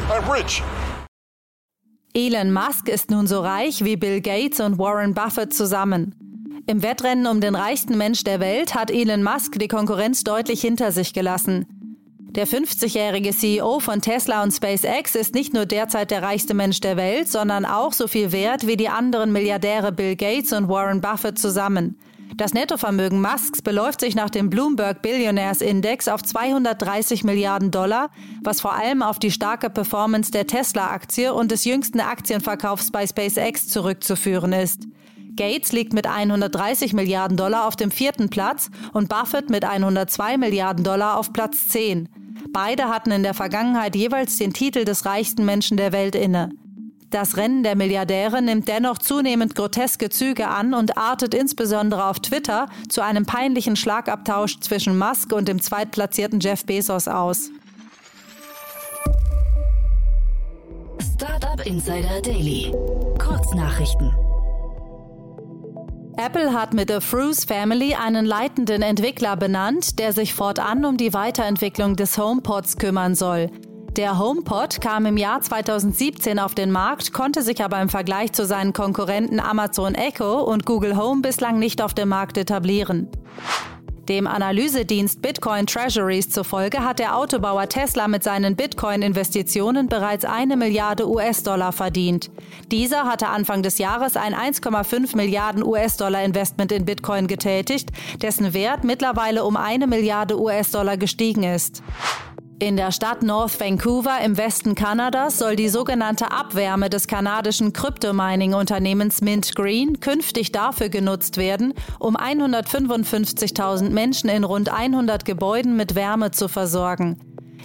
I'm 0.09 0.27
rich. 0.27 0.63
Elon 2.15 2.51
Musk 2.51 2.89
ist 2.89 3.11
nun 3.11 3.27
so 3.27 3.41
reich 3.41 3.85
wie 3.85 3.95
Bill 3.95 4.21
Gates 4.21 4.59
und 4.59 4.79
Warren 4.79 5.13
Buffett 5.13 5.53
zusammen. 5.53 6.63
Im 6.65 6.81
Wettrennen 6.81 7.27
um 7.27 7.41
den 7.41 7.53
reichsten 7.53 7.95
Mensch 7.95 8.23
der 8.23 8.39
Welt 8.39 8.73
hat 8.73 8.89
Elon 8.89 9.21
Musk 9.21 9.59
die 9.59 9.67
Konkurrenz 9.67 10.23
deutlich 10.23 10.61
hinter 10.61 10.91
sich 10.91 11.13
gelassen. 11.13 11.67
Der 12.31 12.47
50-jährige 12.47 13.35
CEO 13.35 13.79
von 13.79 14.01
Tesla 14.01 14.41
und 14.41 14.51
SpaceX 14.51 15.13
ist 15.13 15.35
nicht 15.35 15.53
nur 15.53 15.67
derzeit 15.67 16.09
der 16.09 16.23
reichste 16.23 16.55
Mensch 16.55 16.79
der 16.79 16.97
Welt, 16.97 17.27
sondern 17.27 17.65
auch 17.65 17.93
so 17.93 18.07
viel 18.07 18.31
wert 18.31 18.65
wie 18.65 18.77
die 18.77 18.89
anderen 18.89 19.31
Milliardäre 19.31 19.91
Bill 19.91 20.15
Gates 20.15 20.53
und 20.53 20.69
Warren 20.69 21.01
Buffett 21.01 21.37
zusammen. 21.37 21.99
Das 22.35 22.53
Nettovermögen 22.53 23.21
Musks 23.21 23.61
beläuft 23.61 23.99
sich 23.99 24.15
nach 24.15 24.29
dem 24.29 24.49
Bloomberg 24.49 25.01
Billionaires 25.01 25.61
Index 25.61 26.07
auf 26.07 26.23
230 26.23 27.23
Milliarden 27.23 27.71
Dollar, 27.71 28.11
was 28.43 28.61
vor 28.61 28.73
allem 28.73 29.01
auf 29.01 29.19
die 29.19 29.31
starke 29.31 29.69
Performance 29.69 30.31
der 30.31 30.47
Tesla-Aktie 30.47 31.33
und 31.33 31.51
des 31.51 31.65
jüngsten 31.65 31.99
Aktienverkaufs 31.99 32.91
bei 32.91 33.05
SpaceX 33.05 33.67
zurückzuführen 33.67 34.53
ist. 34.53 34.87
Gates 35.35 35.71
liegt 35.71 35.93
mit 35.93 36.07
130 36.07 36.93
Milliarden 36.93 37.37
Dollar 37.37 37.67
auf 37.67 37.75
dem 37.75 37.91
vierten 37.91 38.29
Platz 38.29 38.69
und 38.93 39.09
Buffett 39.09 39.49
mit 39.49 39.65
102 39.65 40.37
Milliarden 40.37 40.83
Dollar 40.83 41.17
auf 41.17 41.33
Platz 41.33 41.67
10. 41.69 42.09
Beide 42.51 42.89
hatten 42.89 43.11
in 43.11 43.23
der 43.23 43.33
Vergangenheit 43.33 43.95
jeweils 43.95 44.37
den 44.37 44.53
Titel 44.53 44.85
des 44.85 45.05
reichsten 45.05 45.45
Menschen 45.45 45.77
der 45.77 45.91
Welt 45.91 46.15
inne. 46.15 46.51
Das 47.11 47.37
Rennen 47.37 47.63
der 47.63 47.75
Milliardäre 47.75 48.39
nimmt 48.41 48.67
dennoch 48.67 48.99
zunehmend 48.99 49.55
groteske 49.55 50.09
Züge 50.09 50.47
an 50.47 50.75
und 50.75 50.95
artet 50.97 51.33
insbesondere 51.33 52.05
auf 52.05 52.19
Twitter 52.19 52.67
zu 52.87 53.01
einem 53.01 53.25
peinlichen 53.25 53.75
Schlagabtausch 53.75 54.59
zwischen 54.59 54.97
Musk 54.97 55.33
und 55.33 55.47
dem 55.47 55.59
zweitplatzierten 55.59 56.39
Jeff 56.39 56.65
Bezos 56.65 57.07
aus. 57.07 57.49
Startup 61.15 61.65
Insider 61.65 62.21
Daily. 62.21 62.71
Kurznachrichten. 63.17 64.13
Apple 66.17 66.53
hat 66.53 66.73
mit 66.73 66.89
der 66.89 67.01
Frues 67.01 67.45
Family 67.45 67.95
einen 67.95 68.25
leitenden 68.25 68.81
Entwickler 68.81 69.35
benannt, 69.35 69.97
der 69.97 70.13
sich 70.13 70.33
fortan 70.35 70.85
um 70.85 70.97
die 70.97 71.13
Weiterentwicklung 71.13 71.95
des 71.95 72.17
HomePods 72.17 72.77
kümmern 72.77 73.15
soll. 73.15 73.49
Der 73.95 74.19
HomePod 74.19 74.81
kam 74.81 75.05
im 75.07 75.17
Jahr 75.17 75.41
2017 75.41 76.37
auf 76.37 76.53
den 76.53 76.71
Markt, 76.71 77.11
konnte 77.11 77.41
sich 77.41 77.63
aber 77.63 77.81
im 77.81 77.89
Vergleich 77.89 78.31
zu 78.33 78.45
seinen 78.45 78.71
Konkurrenten 78.71 79.39
Amazon 79.39 79.95
Echo 79.95 80.41
und 80.41 80.65
Google 80.65 80.95
Home 80.95 81.21
bislang 81.21 81.57
nicht 81.57 81.81
auf 81.81 81.93
dem 81.93 82.09
Markt 82.09 82.37
etablieren. 82.37 83.09
Dem 84.07 84.25
Analysedienst 84.25 85.21
Bitcoin 85.21 85.67
Treasuries 85.67 86.31
zufolge 86.31 86.83
hat 86.83 86.97
der 86.97 87.15
Autobauer 87.15 87.69
Tesla 87.69 88.07
mit 88.07 88.23
seinen 88.23 88.55
Bitcoin-Investitionen 88.55 89.87
bereits 89.87 90.25
eine 90.25 90.57
Milliarde 90.57 91.07
US-Dollar 91.07 91.71
verdient. 91.71 92.31
Dieser 92.71 93.03
hatte 93.03 93.27
Anfang 93.27 93.61
des 93.61 93.77
Jahres 93.77 94.17
ein 94.17 94.33
1,5 94.33 95.15
Milliarden 95.15 95.63
US-Dollar-Investment 95.63 96.71
in 96.71 96.85
Bitcoin 96.85 97.27
getätigt, 97.27 97.89
dessen 98.19 98.53
Wert 98.55 98.83
mittlerweile 98.83 99.43
um 99.43 99.55
eine 99.55 99.85
Milliarde 99.85 100.41
US-Dollar 100.41 100.97
gestiegen 100.97 101.43
ist. 101.43 101.83
In 102.61 102.75
der 102.75 102.91
Stadt 102.91 103.23
North 103.23 103.57
Vancouver 103.61 104.19
im 104.21 104.35
Westen 104.35 104.75
Kanadas 104.75 105.37
soll 105.37 105.55
die 105.55 105.69
sogenannte 105.69 106.31
Abwärme 106.31 106.89
des 106.89 107.07
kanadischen 107.07 107.71
Kryptomining-Unternehmens 107.71 109.21
Mint 109.21 109.55
Green 109.55 110.01
künftig 110.01 110.51
dafür 110.51 110.89
genutzt 110.89 111.37
werden, 111.37 111.73
um 111.99 112.17
155.000 112.17 113.91
Menschen 113.91 114.29
in 114.29 114.43
rund 114.43 114.67
100 114.67 115.23
Gebäuden 115.23 115.77
mit 115.77 115.95
Wärme 115.95 116.31
zu 116.31 116.49
versorgen. 116.49 117.17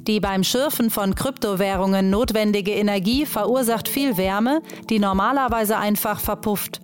Die 0.06 0.20
beim 0.20 0.44
Schürfen 0.44 0.90
von 0.90 1.16
Kryptowährungen 1.16 2.08
notwendige 2.08 2.70
Energie 2.70 3.26
verursacht 3.26 3.88
viel 3.88 4.16
Wärme, 4.16 4.62
die 4.90 5.00
normalerweise 5.00 5.76
einfach 5.76 6.20
verpufft. 6.20 6.80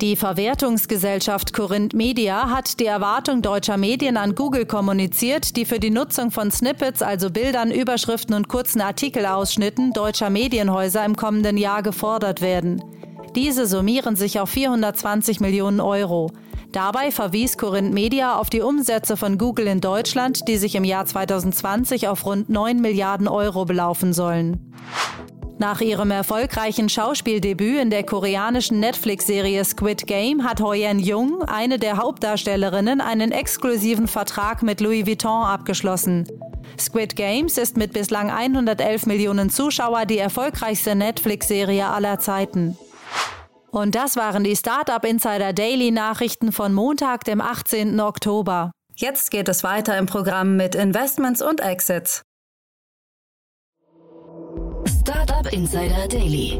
Die 0.00 0.16
Verwertungsgesellschaft 0.16 1.52
Corinth 1.52 1.94
Media 1.94 2.50
hat 2.50 2.80
die 2.80 2.86
Erwartung 2.86 3.42
deutscher 3.42 3.76
Medien 3.76 4.16
an 4.16 4.34
Google 4.34 4.66
kommuniziert, 4.66 5.56
die 5.56 5.64
für 5.64 5.78
die 5.78 5.90
Nutzung 5.90 6.32
von 6.32 6.50
Snippets, 6.50 7.00
also 7.00 7.30
Bildern, 7.30 7.70
Überschriften 7.70 8.34
und 8.34 8.48
kurzen 8.48 8.80
Artikelausschnitten 8.80 9.92
deutscher 9.92 10.30
Medienhäuser 10.30 11.04
im 11.04 11.14
kommenden 11.14 11.56
Jahr 11.56 11.84
gefordert 11.84 12.40
werden. 12.40 12.82
Diese 13.36 13.66
summieren 13.66 14.16
sich 14.16 14.40
auf 14.40 14.50
420 14.50 15.38
Millionen 15.38 15.80
Euro. 15.80 16.32
Dabei 16.72 17.12
verwies 17.12 17.56
Corinth 17.56 17.94
Media 17.94 18.36
auf 18.36 18.50
die 18.50 18.62
Umsätze 18.62 19.16
von 19.16 19.38
Google 19.38 19.68
in 19.68 19.80
Deutschland, 19.80 20.48
die 20.48 20.56
sich 20.56 20.74
im 20.74 20.82
Jahr 20.82 21.06
2020 21.06 22.08
auf 22.08 22.26
rund 22.26 22.48
9 22.48 22.80
Milliarden 22.80 23.28
Euro 23.28 23.64
belaufen 23.64 24.12
sollen. 24.12 24.72
Nach 25.58 25.80
ihrem 25.80 26.10
erfolgreichen 26.10 26.88
Schauspieldebüt 26.88 27.80
in 27.80 27.90
der 27.90 28.04
koreanischen 28.04 28.80
Netflix-Serie 28.80 29.64
Squid 29.64 30.06
Game 30.06 30.42
hat 30.42 30.60
Hoyen 30.60 30.98
Jung, 30.98 31.42
eine 31.44 31.78
der 31.78 31.96
Hauptdarstellerinnen, 31.96 33.00
einen 33.00 33.30
exklusiven 33.30 34.08
Vertrag 34.08 34.64
mit 34.64 34.80
Louis 34.80 35.06
Vuitton 35.06 35.44
abgeschlossen. 35.44 36.26
Squid 36.78 37.14
Games 37.14 37.56
ist 37.56 37.76
mit 37.76 37.92
bislang 37.92 38.30
111 38.30 39.06
Millionen 39.06 39.48
Zuschauer 39.48 40.06
die 40.06 40.18
erfolgreichste 40.18 40.96
Netflix-Serie 40.96 41.86
aller 41.86 42.18
Zeiten. 42.18 42.76
Und 43.70 43.94
das 43.94 44.16
waren 44.16 44.44
die 44.44 44.56
Startup 44.56 45.04
Insider 45.04 45.52
Daily 45.52 45.92
Nachrichten 45.92 46.50
von 46.50 46.72
Montag, 46.72 47.24
dem 47.24 47.40
18. 47.40 48.00
Oktober. 48.00 48.72
Jetzt 48.96 49.30
geht 49.30 49.48
es 49.48 49.64
weiter 49.64 49.98
im 49.98 50.06
Programm 50.06 50.56
mit 50.56 50.74
Investments 50.74 51.42
und 51.42 51.60
Exits. 51.60 52.22
Startup 55.06 55.52
Insider 55.52 56.08
Daily. 56.08 56.58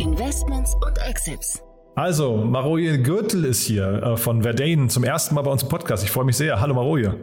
Investments 0.00 0.74
und 0.84 0.98
Exits. 1.08 1.62
Also, 1.94 2.36
Maroje 2.36 3.00
Gürtel 3.00 3.44
ist 3.44 3.64
hier 3.64 4.02
äh, 4.02 4.16
von 4.16 4.42
Verdane 4.42 4.88
zum 4.88 5.04
ersten 5.04 5.36
Mal 5.36 5.42
bei 5.42 5.52
uns 5.52 5.62
im 5.62 5.68
Podcast. 5.68 6.02
Ich 6.02 6.10
freue 6.10 6.24
mich 6.24 6.36
sehr. 6.36 6.60
Hallo 6.60 6.74
Maroje. 6.74 7.14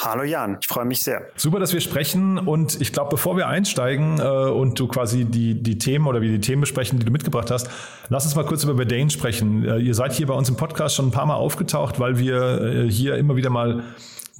Hallo 0.00 0.22
Jan, 0.22 0.58
ich 0.60 0.68
freue 0.68 0.84
mich 0.84 1.02
sehr. 1.02 1.26
Super, 1.34 1.58
dass 1.58 1.72
wir 1.72 1.80
sprechen 1.80 2.38
und 2.38 2.80
ich 2.80 2.92
glaube, 2.92 3.10
bevor 3.10 3.36
wir 3.36 3.48
einsteigen 3.48 4.20
äh, 4.20 4.22
und 4.22 4.78
du 4.78 4.86
quasi 4.86 5.24
die, 5.24 5.60
die 5.60 5.78
Themen 5.78 6.06
oder 6.06 6.20
wie 6.20 6.28
die 6.28 6.40
Themen 6.40 6.60
besprechen, 6.60 7.00
die 7.00 7.04
du 7.04 7.10
mitgebracht 7.10 7.50
hast, 7.50 7.68
lass 8.08 8.24
uns 8.24 8.36
mal 8.36 8.44
kurz 8.44 8.62
über 8.62 8.76
Verdane 8.76 9.10
sprechen. 9.10 9.64
Äh, 9.64 9.78
ihr 9.78 9.96
seid 9.96 10.12
hier 10.12 10.28
bei 10.28 10.34
uns 10.34 10.48
im 10.48 10.54
Podcast 10.54 10.94
schon 10.94 11.08
ein 11.08 11.12
paar 11.12 11.26
Mal 11.26 11.34
aufgetaucht, 11.34 11.98
weil 11.98 12.20
wir 12.20 12.60
äh, 12.60 12.88
hier 12.88 13.16
immer 13.16 13.34
wieder 13.34 13.50
mal 13.50 13.82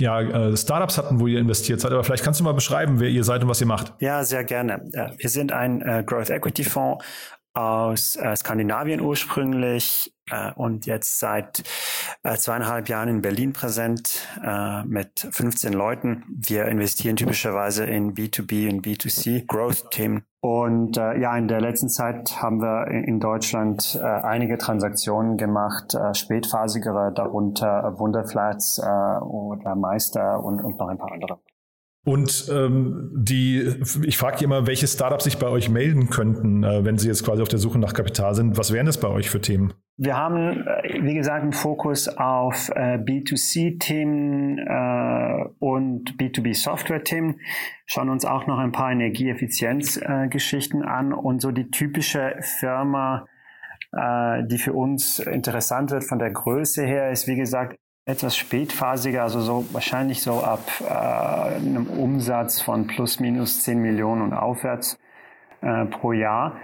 ja, 0.01 0.21
äh, 0.21 0.57
Startups 0.57 0.99
hatten, 0.99 1.21
wo 1.21 1.27
ihr 1.27 1.39
investiert 1.39 1.81
seid. 1.81 1.93
Aber 1.93 2.05
vielleicht 2.05 2.25
kannst 2.25 2.41
du 2.41 2.45
mal 2.45 2.55
beschreiben, 2.55 3.01
wer 3.01 3.09
ihr 3.09 3.25
seid 3.25 3.43
und 3.43 3.49
was 3.49 3.61
ihr 3.61 3.67
macht. 3.67 3.93
Ja, 4.01 4.25
sehr 4.25 4.45
gerne. 4.45 4.83
Wir 5.17 5.31
sind 5.31 5.53
ein 5.53 5.83
äh, 5.83 6.03
Growth 6.05 6.31
Equity 6.31 6.65
Fonds 6.65 7.05
aus 7.55 8.17
äh, 8.17 8.35
Skandinavien 8.37 9.01
ursprünglich 9.01 10.15
äh, 10.31 10.53
und 10.55 10.87
jetzt 10.87 11.19
seit 11.19 11.63
äh, 12.23 12.37
zweieinhalb 12.37 12.89
Jahren 12.89 13.09
in 13.09 13.23
Berlin 13.23 13.53
präsent 13.53 14.27
äh, 14.43 14.85
mit 14.85 15.29
15 15.31 15.73
Leuten. 15.73 16.25
Wir 16.29 16.67
investieren 16.67 17.17
typischerweise 17.17 17.85
in 17.85 18.15
B2B 18.15 18.71
und 18.71 18.85
B2C 18.85 19.47
Growth-Themen. 19.47 20.25
Und 20.41 20.97
äh, 20.97 21.21
ja, 21.21 21.37
in 21.37 21.47
der 21.47 21.61
letzten 21.61 21.89
Zeit 21.89 22.43
haben 22.43 22.61
wir 22.61 22.89
in 22.89 23.21
Deutschland 23.21 23.99
äh, 24.01 24.05
einige 24.05 24.59
Transaktionen 24.59 25.37
gemacht, 25.37 25.95
äh, 25.95 26.15
spätphasigere, 26.15 27.13
darunter 27.15 27.97
Wunderflats 27.99 28.79
äh, 28.79 28.83
oder 29.23 29.77
Meister 29.77 30.43
und, 30.43 30.61
und 30.61 30.79
noch 30.79 30.89
ein 30.89 30.99
paar 30.99 31.13
andere. 31.13 31.39
Und 32.05 32.51
ähm, 32.53 33.13
die, 33.15 33.77
ich 34.05 34.19
frage 34.19 34.45
immer, 34.45 34.67
welche 34.67 34.89
Startups 34.89 35.23
sich 35.23 35.39
bei 35.39 35.47
euch 35.47 35.71
melden 35.71 36.11
könnten, 36.11 36.65
äh, 36.65 36.85
wenn 36.85 36.99
sie 36.99 37.07
jetzt 37.07 37.25
quasi 37.25 37.43
auf 37.43 37.49
der 37.49 37.61
Suche 37.61 37.79
nach 37.79 37.95
Kapital 37.95 38.35
sind. 38.35 38.59
Was 38.59 38.73
wären 38.73 38.87
das 38.87 38.99
bei 38.99 39.07
euch 39.07 39.31
für 39.31 39.41
Themen? 39.41 39.73
Wir 39.99 40.17
haben, 40.17 40.67
äh, 40.67 41.01
wie 41.01 41.15
gesagt, 41.15 41.43
einen 41.43 41.53
Fokus 41.53 42.09
auf 42.09 42.71
äh, 42.71 42.99
B2C-Themen 42.99 44.59
äh, 44.59 45.45
und 45.61 46.17
B2B-Software-Themen. 46.19 47.39
Schauen 47.87 48.09
uns 48.11 48.25
auch 48.25 48.49
noch 48.49 48.59
ein 48.59 48.73
paar 48.73 48.91
Energieeffizienz-Geschichten 48.91 50.83
an 50.83 51.13
und 51.13 51.41
so 51.41 51.53
die 51.53 51.71
typische 51.71 52.35
Firma, 52.41 53.29
äh, 53.93 54.43
die 54.49 54.59
für 54.59 54.73
uns 54.73 55.21
interessant 55.21 55.93
wird 55.93 56.03
von 56.03 56.19
der 56.19 56.33
Größe 56.33 56.83
her, 56.83 57.13
ist 57.13 57.29
wie 57.29 57.37
gesagt 57.37 57.79
etwas 58.05 58.37
spätphasiger, 58.37 59.23
also 59.23 59.41
so 59.41 59.65
wahrscheinlich 59.73 60.23
so 60.23 60.43
ab 60.43 60.67
äh, 60.81 61.57
einem 61.57 61.87
Umsatz 61.87 62.61
von 62.61 62.87
plus 62.87 63.21
minus 63.21 63.63
10 63.63 63.79
Millionen 63.79 64.23
und 64.23 64.33
aufwärts 64.33 64.99
äh, 65.61 65.85
pro 65.87 66.13
Jahr. 66.13 66.57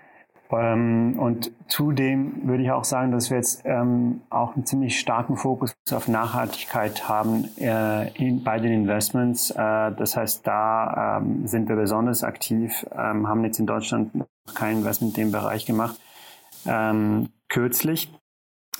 Ähm, 0.50 1.18
und 1.18 1.52
zudem 1.68 2.48
würde 2.48 2.62
ich 2.62 2.70
auch 2.70 2.84
sagen, 2.84 3.12
dass 3.12 3.30
wir 3.30 3.36
jetzt 3.36 3.62
ähm, 3.64 4.22
auch 4.30 4.54
einen 4.54 4.64
ziemlich 4.64 4.98
starken 4.98 5.36
Fokus 5.36 5.76
auf 5.92 6.08
Nachhaltigkeit 6.08 7.08
haben 7.08 7.44
äh, 7.58 8.08
in, 8.14 8.42
bei 8.42 8.58
den 8.58 8.72
Investments. 8.72 9.50
Äh, 9.50 9.56
das 9.56 10.16
heißt, 10.16 10.46
da 10.46 11.18
ähm, 11.18 11.46
sind 11.46 11.68
wir 11.68 11.76
besonders 11.76 12.24
aktiv, 12.24 12.86
ähm, 12.92 13.28
haben 13.28 13.44
jetzt 13.44 13.58
in 13.60 13.66
Deutschland 13.66 14.14
noch 14.14 14.26
kein 14.54 14.78
Investment 14.78 15.18
in 15.18 15.26
dem 15.26 15.32
Bereich 15.32 15.66
gemacht. 15.66 16.00
Ähm, 16.66 17.28
kürzlich 17.48 18.10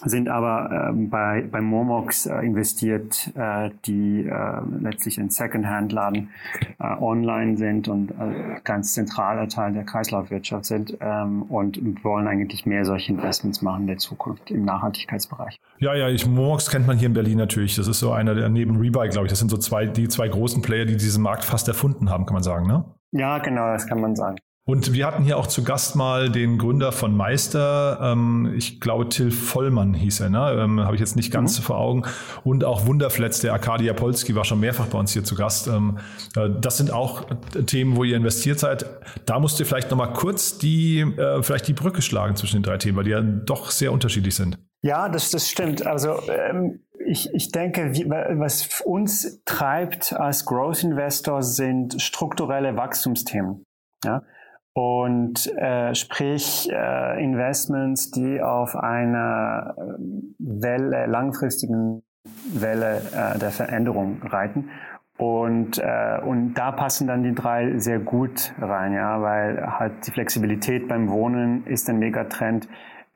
sind 0.05 0.29
aber 0.29 0.89
ähm, 0.91 1.11
bei, 1.11 1.45
bei 1.51 1.61
Momox 1.61 2.27
äh, 2.27 2.41
investiert, 2.41 3.31
äh, 3.35 3.71
die 3.87 4.27
äh, 4.27 4.61
letztlich 4.81 5.19
ein 5.19 5.31
Secondhand-Laden 5.31 6.31
äh, 6.79 6.85
online 7.01 7.57
sind 7.57 7.89
und 7.89 8.11
äh, 8.11 8.61
ganz 8.65 8.93
zentraler 8.93 9.49
Teil 9.49 9.73
der 9.73 9.85
Kreislaufwirtschaft 9.85 10.67
sind 10.67 10.97
ähm, 11.01 11.43
und, 11.43 11.79
und 11.79 12.05
wollen 12.05 12.27
eigentlich 12.27 12.67
mehr 12.67 12.85
solche 12.85 13.13
Investments 13.13 13.63
machen 13.63 13.83
in 13.83 13.87
der 13.89 13.99
Zukunft 13.99 14.51
im 14.51 14.65
Nachhaltigkeitsbereich. 14.65 15.59
Ja, 15.79 15.95
ja, 15.95 16.09
ich, 16.09 16.27
Momox 16.27 16.71
kennt 16.71 16.87
man 16.87 16.99
hier 16.99 17.09
in 17.09 17.15
Berlin 17.15 17.39
natürlich. 17.39 17.77
Das 17.77 17.89
ist 17.89 18.01
so 18.01 18.13
einer 18.13 18.35
der 18.35 18.49
neben 18.49 18.77
Rebuy, 18.77 19.09
glaube 19.09 19.27
ich. 19.27 19.33
Das 19.33 19.39
sind 19.39 19.51
so 19.51 19.59
zwei, 19.59 19.87
die 19.87 20.09
zwei 20.09 20.29
großen 20.29 20.63
Player, 20.63 20.85
die 20.85 20.97
diesen 20.97 21.23
Markt 21.23 21.45
fast 21.45 21.69
erfunden 21.69 22.11
haben, 22.11 22.27
kann 22.27 22.35
man 22.35 22.43
sagen, 22.43 22.67
ne? 22.67 22.85
Ja, 23.13 23.39
genau, 23.39 23.73
das 23.73 23.87
kann 23.87 24.01
man 24.01 24.15
sagen. 24.15 24.37
Und 24.69 24.93
wir 24.93 25.07
hatten 25.07 25.25
hier 25.25 25.39
auch 25.39 25.47
zu 25.47 25.65
Gast 25.65 25.97
mal 25.97 26.29
den 26.29 26.59
Gründer 26.59 26.93
von 26.93 27.17
Meister, 27.17 27.99
ähm, 28.03 28.53
ich 28.55 28.81
glaube 28.81 29.09
Till 29.09 29.31
Vollmann 29.31 29.95
hieß 29.95 30.21
er, 30.21 30.29
ne? 30.29 30.59
ähm, 30.59 30.81
habe 30.81 30.95
ich 30.95 31.01
jetzt 31.01 31.17
nicht 31.17 31.33
ganz 31.33 31.59
mhm. 31.59 31.63
vor 31.63 31.79
Augen. 31.79 32.03
Und 32.45 32.65
auch 32.65 32.85
Wunderfletz, 32.85 33.41
der 33.41 33.55
Arkadia 33.55 33.95
Polski 33.95 34.35
war 34.35 34.45
schon 34.45 34.61
mehrfach 34.61 34.85
bei 34.89 34.99
uns 34.99 35.15
hier 35.15 35.25
zu 35.25 35.37
Gast. 35.37 35.69
Ähm, 35.69 35.97
äh, 36.37 36.51
das 36.61 36.77
sind 36.77 36.91
auch 36.91 37.25
Themen, 37.65 37.97
wo 37.97 38.05
ihr 38.05 38.15
investiert 38.15 38.59
seid. 38.59 38.85
Da 39.25 39.39
musst 39.39 39.59
du 39.59 39.65
vielleicht 39.65 39.91
nochmal 39.91 40.13
kurz 40.13 40.59
die, 40.59 41.01
äh, 41.01 41.43
vielleicht 41.43 41.67
die 41.67 41.73
Brücke 41.73 42.03
schlagen 42.03 42.37
zwischen 42.37 42.57
den 42.57 42.63
drei 42.63 42.77
Themen, 42.77 42.99
weil 42.99 43.05
die 43.05 43.13
ja 43.13 43.23
doch 43.23 43.71
sehr 43.71 43.91
unterschiedlich 43.91 44.35
sind. 44.35 44.59
Ja, 44.83 45.09
das, 45.09 45.31
das 45.31 45.49
stimmt. 45.49 45.87
Also 45.87 46.21
ähm, 46.29 46.81
ich, 47.07 47.31
ich 47.33 47.53
denke, 47.53 47.95
wie, 47.95 48.05
was 48.07 48.83
uns 48.85 49.41
treibt 49.47 50.13
als 50.13 50.45
Growth 50.45 50.85
Investor 50.85 51.43
sind 51.43 52.03
strukturelle 52.03 52.77
Wachstumsthemen. 52.77 53.65
Ja? 54.05 54.25
Und 54.79 55.53
äh, 55.57 55.93
sprich 55.97 56.71
äh, 56.71 57.21
Investments, 57.21 58.13
die 58.13 58.41
auf 58.41 58.77
einer 58.77 59.75
Welle, 60.39 61.07
langfristigen 61.07 62.05
Welle 62.55 63.03
äh, 63.13 63.41
der 63.41 63.51
Veränderung 63.51 64.23
reiten. 64.23 64.71
Und, 65.17 65.79
äh, 65.79 66.21
und 66.25 66.55
da 66.55 66.71
passen 66.71 67.09
dann 67.09 67.25
die 67.25 67.35
drei 67.35 67.77
sehr 67.79 67.99
gut 67.99 68.55
rein, 68.61 68.93
ja, 68.93 69.21
weil 69.21 69.67
halt 69.81 70.07
die 70.07 70.13
Flexibilität 70.13 70.87
beim 70.87 71.11
Wohnen 71.11 71.67
ist 71.67 71.91
ein 71.91 71.99
Megatrend. 71.99 72.69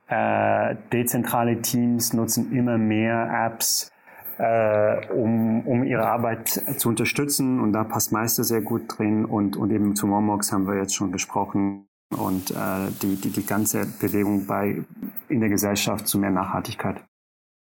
Äh, 0.08 0.74
dezentrale 0.92 1.62
Teams 1.62 2.12
nutzen 2.12 2.50
immer 2.50 2.76
mehr 2.76 3.30
Apps, 3.46 3.92
äh, 4.38 5.06
um, 5.08 5.66
um 5.66 5.84
ihre 5.84 6.06
Arbeit 6.06 6.48
zu 6.48 6.88
unterstützen. 6.88 7.60
Und 7.60 7.72
da 7.72 7.84
passt 7.84 8.12
Meister 8.12 8.44
sehr 8.44 8.60
gut 8.60 8.82
drin. 8.88 9.24
Und, 9.24 9.56
und 9.56 9.70
eben 9.70 9.94
zu 9.96 10.06
Momox 10.06 10.52
haben 10.52 10.66
wir 10.66 10.76
jetzt 10.76 10.94
schon 10.94 11.12
gesprochen. 11.12 11.86
Und 12.10 12.50
äh, 12.50 12.90
die, 13.02 13.16
die, 13.16 13.30
die 13.30 13.46
ganze 13.46 13.86
Bewegung 14.00 14.46
bei, 14.46 14.82
in 15.28 15.40
der 15.40 15.48
Gesellschaft 15.48 16.06
zu 16.06 16.18
mehr 16.18 16.30
Nachhaltigkeit. 16.30 17.02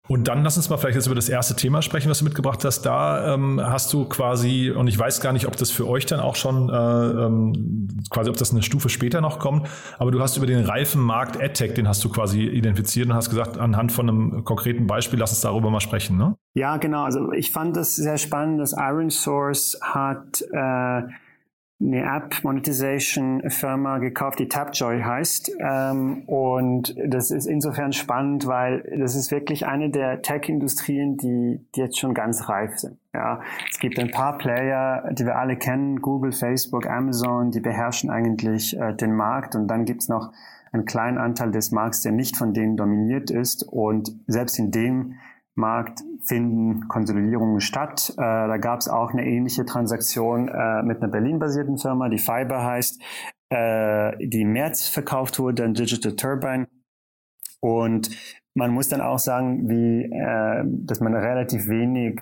Und 0.09 0.27
dann 0.27 0.43
lass 0.43 0.57
uns 0.57 0.71
mal 0.71 0.79
vielleicht 0.79 0.97
jetzt 0.97 1.07
über 1.07 1.15
das 1.15 1.29
erste 1.29 1.55
Thema 1.55 1.83
sprechen, 1.83 2.09
was 2.11 2.21
du 2.21 2.25
mitgebracht 2.25 2.65
hast. 2.65 2.83
Da 2.83 3.35
ähm, 3.35 3.61
hast 3.62 3.93
du 3.93 4.07
quasi, 4.07 4.71
und 4.71 4.88
ich 4.88 4.99
weiß 4.99 5.21
gar 5.21 5.35
nicht, 5.35 5.47
ob 5.47 5.57
das 5.57 5.71
für 5.71 5.87
euch 5.87 6.07
dann 6.07 6.19
auch 6.19 6.35
schon 6.35 6.71
äh, 6.71 6.73
ähm, 6.73 8.00
quasi, 8.09 8.31
ob 8.31 8.37
das 8.38 8.50
eine 8.50 8.62
Stufe 8.62 8.88
später 8.88 9.21
noch 9.21 9.38
kommt, 9.38 9.69
aber 9.99 10.11
du 10.11 10.21
hast 10.21 10.38
über 10.38 10.47
den 10.47 10.65
Reifenmarkt 10.65 11.41
AdTech, 11.41 11.75
den 11.75 11.87
hast 11.87 12.03
du 12.05 12.09
quasi 12.09 12.43
identifiziert 12.43 13.07
und 13.07 13.15
hast 13.15 13.29
gesagt, 13.29 13.59
anhand 13.59 13.93
von 13.93 14.09
einem 14.09 14.45
konkreten 14.45 14.87
Beispiel, 14.87 15.19
lass 15.19 15.31
uns 15.31 15.43
darüber 15.43 15.71
mal 15.71 15.81
sprechen, 15.81 16.17
ne? 16.17 16.37
Ja, 16.55 16.79
genau. 16.79 17.05
Also 17.05 17.31
ich 17.33 17.53
fand 17.53 17.77
das 17.77 17.95
sehr 17.95 18.17
spannend, 18.17 18.61
dass 18.61 18.73
Iron 18.73 19.11
Source 19.11 19.79
hat 19.83 20.43
äh, 20.50 21.03
eine 21.81 22.03
App-Monetization-Firma 22.03 23.99
gekauft, 23.99 24.41
die 24.41 24.49
Tapjoy 24.49 25.01
heißt. 25.01 25.53
Ähm, 25.61 26.25
und 26.27 26.97
das 27.07 27.31
ist 27.31 27.47
insofern 27.47 27.93
spannend, 27.93 28.47
weil 28.47 28.83
das 28.99 29.15
ist 29.15 29.31
wirklich 29.31 29.67
eine 29.67 29.91
der 29.91 30.23
Tech-Industrien, 30.23 31.17
die, 31.17 31.65
die 31.75 31.81
jetzt 31.81 31.99
schon 31.99 32.15
ganz 32.15 32.49
reif 32.49 32.79
sind. 32.79 32.99
Ja, 33.15 33.41
es 33.71 33.79
gibt 33.79 33.99
ein 33.99 34.11
paar 34.11 34.39
Player, 34.39 35.09
die 35.13 35.25
wir 35.25 35.37
alle 35.37 35.57
kennen, 35.57 36.01
Google, 36.01 36.33
Facebook, 36.33 36.87
Amazon, 36.87 37.53
die 37.53 37.61
beherrschen 37.61 38.11
eigentlich 38.11 38.77
äh, 38.79 38.93
den 38.95 39.15
Markt. 39.15 39.55
Und 39.55 39.69
dann 39.69 39.85
gibt's 39.85 40.09
noch 40.09 40.33
einen 40.73 40.85
kleinen 40.85 41.19
Anteil 41.19 41.53
des 41.53 41.71
Markts, 41.71 42.03
der 42.03 42.13
nicht 42.13 42.37
von 42.37 42.55
denen 42.55 42.77
dominiert 42.77 43.31
ist. 43.31 43.63
Und 43.63 44.13
selbst 44.27 44.59
in 44.59 44.73
dem 44.73 45.15
Markt 45.59 46.00
finden 46.25 46.88
Konsolidierungen 46.88 47.61
statt. 47.61 48.11
Äh, 48.17 48.17
da 48.17 48.57
gab 48.57 48.81
es 48.81 48.88
auch 48.88 49.12
eine 49.12 49.27
ähnliche 49.27 49.67
Transaktion 49.67 50.49
äh, 50.49 50.83
mit 50.83 51.03
einer 51.03 51.11
Berlin-basierten 51.11 51.77
Firma, 51.79 52.09
die 52.09 52.19
Fiber 52.19 52.65
heißt, 52.65 53.03
äh, 53.50 54.17
die 54.27 54.43
im 54.43 54.53
März 54.53 54.88
verkauft 54.88 55.38
wurde 55.38 55.65
an 55.65 55.75
Digital 55.75 56.17
Turbine. 56.17 56.69
Und 57.61 58.11
man 58.55 58.71
muss 58.71 58.88
dann 58.88 59.00
auch 59.00 59.19
sagen, 59.19 59.69
wie, 59.69 60.05
äh, 60.05 60.65
dass 60.65 61.00
man 61.00 61.15
relativ 61.15 61.69
wenig 61.69 62.21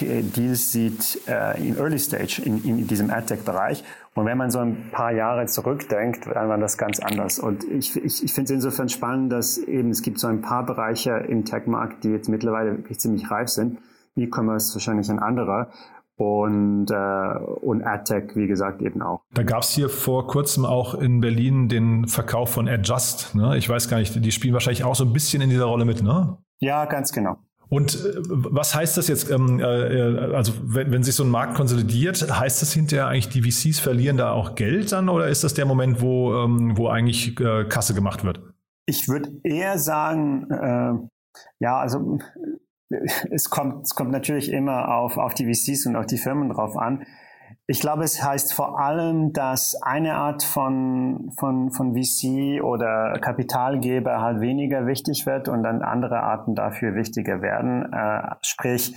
Deals 0.00 0.72
sieht 0.72 1.20
äh, 1.28 1.56
in 1.64 1.78
Early 1.78 1.98
Stage 1.98 2.42
in, 2.44 2.64
in 2.64 2.86
diesem 2.86 3.10
AdTech-Bereich. 3.10 3.84
Und 4.14 4.26
wenn 4.26 4.36
man 4.36 4.50
so 4.50 4.58
ein 4.58 4.90
paar 4.90 5.12
Jahre 5.12 5.46
zurückdenkt, 5.46 6.26
dann 6.26 6.48
war 6.48 6.58
das 6.58 6.78
ganz 6.78 6.98
anders. 6.98 7.38
Und 7.38 7.64
ich, 7.64 7.96
ich, 7.96 8.24
ich 8.24 8.32
finde 8.32 8.52
es 8.52 8.56
insofern 8.56 8.88
spannend, 8.88 9.32
dass 9.32 9.56
eben 9.56 9.90
es 9.90 10.02
gibt 10.02 10.18
so 10.18 10.26
ein 10.26 10.40
paar 10.40 10.66
Bereiche 10.66 11.10
im 11.28 11.44
Tech-Markt, 11.44 12.02
die 12.02 12.08
jetzt 12.08 12.28
mittlerweile 12.28 12.76
wirklich 12.76 12.98
ziemlich 12.98 13.30
reif 13.30 13.48
sind. 13.48 13.78
E-Commerce 14.16 14.74
wahrscheinlich 14.74 15.10
ein 15.10 15.18
anderer 15.18 15.70
und, 16.16 16.90
äh, 16.90 17.38
und 17.60 17.82
AdTech, 17.82 18.36
wie 18.36 18.46
gesagt, 18.46 18.82
eben 18.82 19.02
auch. 19.02 19.22
Da 19.32 19.42
gab 19.42 19.62
es 19.62 19.70
hier 19.70 19.88
vor 19.88 20.26
kurzem 20.26 20.64
auch 20.64 20.94
in 20.94 21.20
Berlin 21.20 21.68
den 21.68 22.06
Verkauf 22.06 22.50
von 22.50 22.68
Adjust. 22.68 23.34
Ne? 23.34 23.56
Ich 23.56 23.68
weiß 23.68 23.88
gar 23.88 23.98
nicht, 23.98 24.24
die 24.24 24.32
spielen 24.32 24.54
wahrscheinlich 24.54 24.84
auch 24.84 24.94
so 24.94 25.04
ein 25.04 25.12
bisschen 25.12 25.42
in 25.42 25.50
dieser 25.50 25.64
Rolle 25.64 25.84
mit, 25.84 26.02
ne? 26.02 26.38
Ja, 26.60 26.84
ganz 26.84 27.12
genau. 27.12 27.36
Und 27.74 27.96
äh, 27.96 28.20
was 28.28 28.72
heißt 28.72 28.96
das 28.96 29.08
jetzt? 29.08 29.28
Ähm, 29.30 29.58
äh, 29.58 29.64
äh, 29.64 30.34
also 30.34 30.52
wenn, 30.62 30.92
wenn 30.92 31.02
sich 31.02 31.16
so 31.16 31.24
ein 31.24 31.28
Markt 31.28 31.56
konsolidiert, 31.56 32.22
heißt 32.38 32.62
das 32.62 32.72
hinterher 32.72 33.08
eigentlich, 33.08 33.30
die 33.30 33.42
VCs 33.42 33.80
verlieren 33.80 34.16
da 34.16 34.30
auch 34.30 34.54
Geld 34.54 34.92
dann 34.92 35.08
oder 35.08 35.26
ist 35.26 35.42
das 35.42 35.54
der 35.54 35.66
Moment, 35.66 36.00
wo, 36.00 36.34
ähm, 36.34 36.78
wo 36.78 36.86
eigentlich 36.86 37.34
Kasse 37.34 37.94
gemacht 37.94 38.22
wird? 38.22 38.40
Ich 38.86 39.08
würde 39.08 39.32
eher 39.42 39.78
sagen, 39.78 40.48
äh, 40.50 40.92
ja, 41.58 41.78
also 41.78 42.18
es 43.32 43.50
kommt, 43.50 43.84
es 43.84 43.96
kommt 43.96 44.12
natürlich 44.12 44.52
immer 44.52 44.94
auf, 44.94 45.16
auf 45.16 45.34
die 45.34 45.52
VCs 45.52 45.86
und 45.86 45.96
auf 45.96 46.06
die 46.06 46.18
Firmen 46.18 46.50
drauf 46.50 46.76
an. 46.76 47.04
Ich 47.66 47.80
glaube, 47.80 48.04
es 48.04 48.22
heißt 48.22 48.52
vor 48.52 48.78
allem, 48.78 49.32
dass 49.32 49.74
eine 49.80 50.16
Art 50.16 50.42
von, 50.42 51.30
von, 51.38 51.70
von 51.70 51.94
VC 51.94 52.62
oder 52.62 53.18
Kapitalgeber 53.20 54.20
halt 54.20 54.40
weniger 54.40 54.86
wichtig 54.86 55.24
wird 55.24 55.48
und 55.48 55.62
dann 55.62 55.80
andere 55.80 56.20
Arten 56.20 56.54
dafür 56.54 56.94
wichtiger 56.94 57.40
werden. 57.40 57.90
Äh, 57.90 58.34
sprich, 58.42 58.94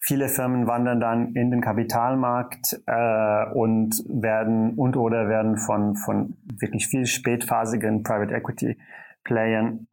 viele 0.00 0.28
Firmen 0.30 0.66
wandern 0.66 0.98
dann 0.98 1.34
in 1.34 1.50
den 1.50 1.60
Kapitalmarkt 1.60 2.80
äh, 2.86 3.50
und 3.52 4.02
werden 4.08 4.78
und 4.78 4.96
oder 4.96 5.28
werden 5.28 5.58
von, 5.58 5.94
von 5.96 6.38
wirklich 6.58 6.86
viel 6.86 7.04
spätphasigen 7.04 8.02
Private 8.02 8.34
Equity 8.34 8.78
Playern 9.24 9.88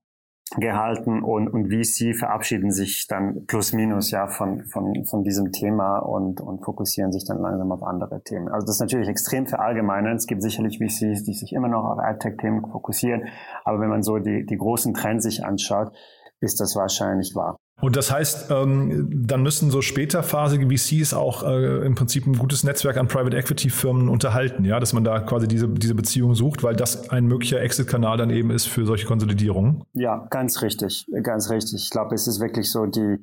gehalten 0.57 1.23
und, 1.23 1.47
und 1.47 1.67
VC 1.67 2.15
verabschieden 2.15 2.71
sich 2.71 3.07
dann 3.07 3.45
plus 3.47 3.73
minus 3.73 4.11
ja 4.11 4.27
von, 4.27 4.63
von, 4.65 5.05
von 5.05 5.23
diesem 5.23 5.51
Thema 5.51 5.99
und, 5.99 6.41
und 6.41 6.63
fokussieren 6.63 7.11
sich 7.11 7.25
dann 7.25 7.39
langsam 7.39 7.71
auf 7.71 7.83
andere 7.83 8.21
Themen. 8.23 8.49
Also 8.49 8.65
das 8.65 8.75
ist 8.75 8.81
natürlich 8.81 9.09
extrem 9.09 9.47
verallgemeinert. 9.47 10.15
Es 10.15 10.27
gibt 10.27 10.41
sicherlich 10.41 10.77
VCs, 10.77 11.23
die 11.23 11.33
sich 11.33 11.53
immer 11.53 11.67
noch 11.67 11.85
auf 11.85 11.99
AdTech-Themen 11.99 12.69
fokussieren, 12.71 13.27
aber 13.63 13.79
wenn 13.79 13.89
man 13.89 14.03
so 14.03 14.19
die, 14.19 14.45
die 14.45 14.57
großen 14.57 14.93
Trends 14.93 15.23
sich 15.23 15.45
anschaut, 15.45 15.91
ist 16.39 16.59
das 16.59 16.75
wahrscheinlich 16.75 17.33
wahr. 17.35 17.57
Und 17.81 17.95
das 17.95 18.11
heißt, 18.11 18.51
ähm, 18.51 19.09
dann 19.25 19.41
müssen 19.41 19.71
so 19.71 19.81
späterphasige 19.81 20.69
VCs 20.69 21.13
auch 21.13 21.43
äh, 21.43 21.85
im 21.85 21.95
Prinzip 21.95 22.25
ein 22.27 22.37
gutes 22.37 22.63
Netzwerk 22.63 22.97
an 22.97 23.07
Private 23.07 23.35
Equity 23.35 23.69
Firmen 23.69 24.09
unterhalten, 24.09 24.63
ja, 24.63 24.79
dass 24.79 24.93
man 24.93 25.03
da 25.03 25.19
quasi 25.19 25.47
diese, 25.47 25.67
diese 25.67 25.95
Beziehung 25.95 26.35
sucht, 26.35 26.63
weil 26.63 26.75
das 26.75 27.09
ein 27.09 27.25
möglicher 27.25 27.61
Exit-Kanal 27.61 28.17
dann 28.17 28.29
eben 28.29 28.51
ist 28.51 28.67
für 28.67 28.85
solche 28.85 29.05
Konsolidierungen. 29.05 29.83
Ja, 29.93 30.27
ganz 30.29 30.61
richtig, 30.61 31.07
ganz 31.23 31.49
richtig. 31.49 31.81
Ich 31.83 31.89
glaube, 31.89 32.15
es 32.15 32.27
ist 32.27 32.39
wirklich 32.39 32.71
so 32.71 32.85
die, 32.85 33.17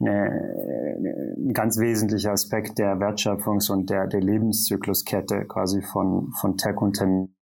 eine, 0.00 1.36
ein 1.38 1.52
ganz 1.52 1.78
wesentlicher 1.78 2.32
Aspekt 2.32 2.78
der 2.78 2.96
Wertschöpfungs- 2.96 3.70
und 3.70 3.88
der, 3.88 4.08
der 4.08 4.20
Lebenszykluskette 4.20 5.46
quasi 5.46 5.80
von, 5.80 6.32
von 6.40 6.56
Tech-Unternehmen 6.56 7.34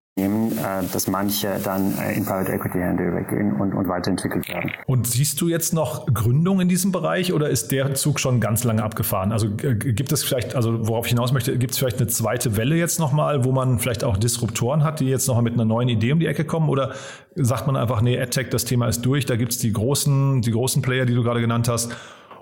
dass 0.93 1.07
manche 1.09 1.59
dann 1.63 1.97
äh, 1.99 2.15
in 2.15 2.25
Private 2.25 2.53
Equity 2.53 2.79
Hände 2.79 3.05
übergehen 3.05 3.53
und, 3.53 3.75
und 3.75 3.89
weiterentwickelt 3.89 4.49
werden. 4.49 4.73
Und 4.87 5.07
siehst 5.07 5.41
du 5.41 5.49
jetzt 5.49 5.73
noch 5.73 6.07
Gründung 6.13 6.61
in 6.61 6.69
diesem 6.69 6.93
Bereich 6.93 7.33
oder 7.33 7.49
ist 7.49 7.73
der 7.73 7.95
Zug 7.95 8.21
schon 8.21 8.41
ganz 8.41 8.65
lange 8.65 8.83
abgefahren? 8.83 9.33
Also 9.33 9.49
äh, 9.63 9.75
gibt 9.75 10.13
es 10.13 10.25
vielleicht, 10.25 10.55
also 10.55 10.87
worauf 10.89 11.07
ich 11.07 11.11
hinaus 11.11 11.33
möchte, 11.33 11.57
gibt 11.59 11.73
es 11.73 11.79
vielleicht 11.79 11.99
eine 11.99 12.09
zweite 12.09 12.57
Welle 12.57 12.77
jetzt 12.77 12.99
nochmal, 12.99 13.45
wo 13.45 13.53
man 13.53 13.79
vielleicht 13.79 14.05
auch 14.05 14.17
Disruptoren 14.17 14.85
hat, 14.85 15.01
die 15.01 15.07
jetzt 15.07 15.27
nochmal 15.29 15.45
mit 15.45 15.55
einer 15.55 15.65
neuen 15.65 15.89
Idee 15.89 16.13
um 16.13 16.21
die 16.21 16.27
Ecke 16.27 16.45
kommen? 16.45 16.69
Oder 16.69 16.93
sagt 17.35 17.67
man 17.67 17.77
einfach, 17.77 18.01
nee, 18.01 18.21
AdTech, 18.21 18.51
das 18.51 18.65
Thema 18.65 18.89
ist 18.89 19.03
durch, 19.03 19.27
da 19.27 19.37
gibt 19.37 19.53
es 19.53 19.59
die 19.59 19.73
großen, 19.73 20.43
die 20.43 20.51
großen 20.51 20.83
Player, 20.83 21.07
die 21.07 21.15
du 21.15 21.23
gerade 21.23 21.41
genannt 21.41 21.69
hast, 21.69 21.95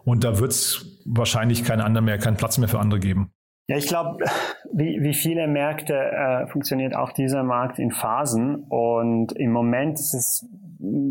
und 0.05 0.23
da 0.23 0.39
wird 0.39 0.53
es 0.53 1.01
wahrscheinlich 1.05 1.65
keinen 1.65 1.81
anderen 1.81 2.05
mehr, 2.05 2.17
keinen 2.19 2.37
Platz 2.37 2.59
mehr 2.59 2.69
für 2.69 2.79
andere 2.79 3.01
geben? 3.01 3.33
Ja, 3.69 3.77
ich 3.77 3.89
glaube, 3.89 4.25
wie, 4.73 5.03
wie 5.03 5.15
viele 5.15 5.49
Märkte 5.49 5.95
äh, 5.95 6.47
funktioniert 6.47 6.95
auch 6.95 7.11
dieser 7.11 7.43
Markt 7.43 7.81
in 7.81 7.91
Phasen. 7.91 8.65
Und 8.69 9.33
im 9.33 9.51
Moment 9.51 9.99
ist 9.99 10.15
es 10.15 10.49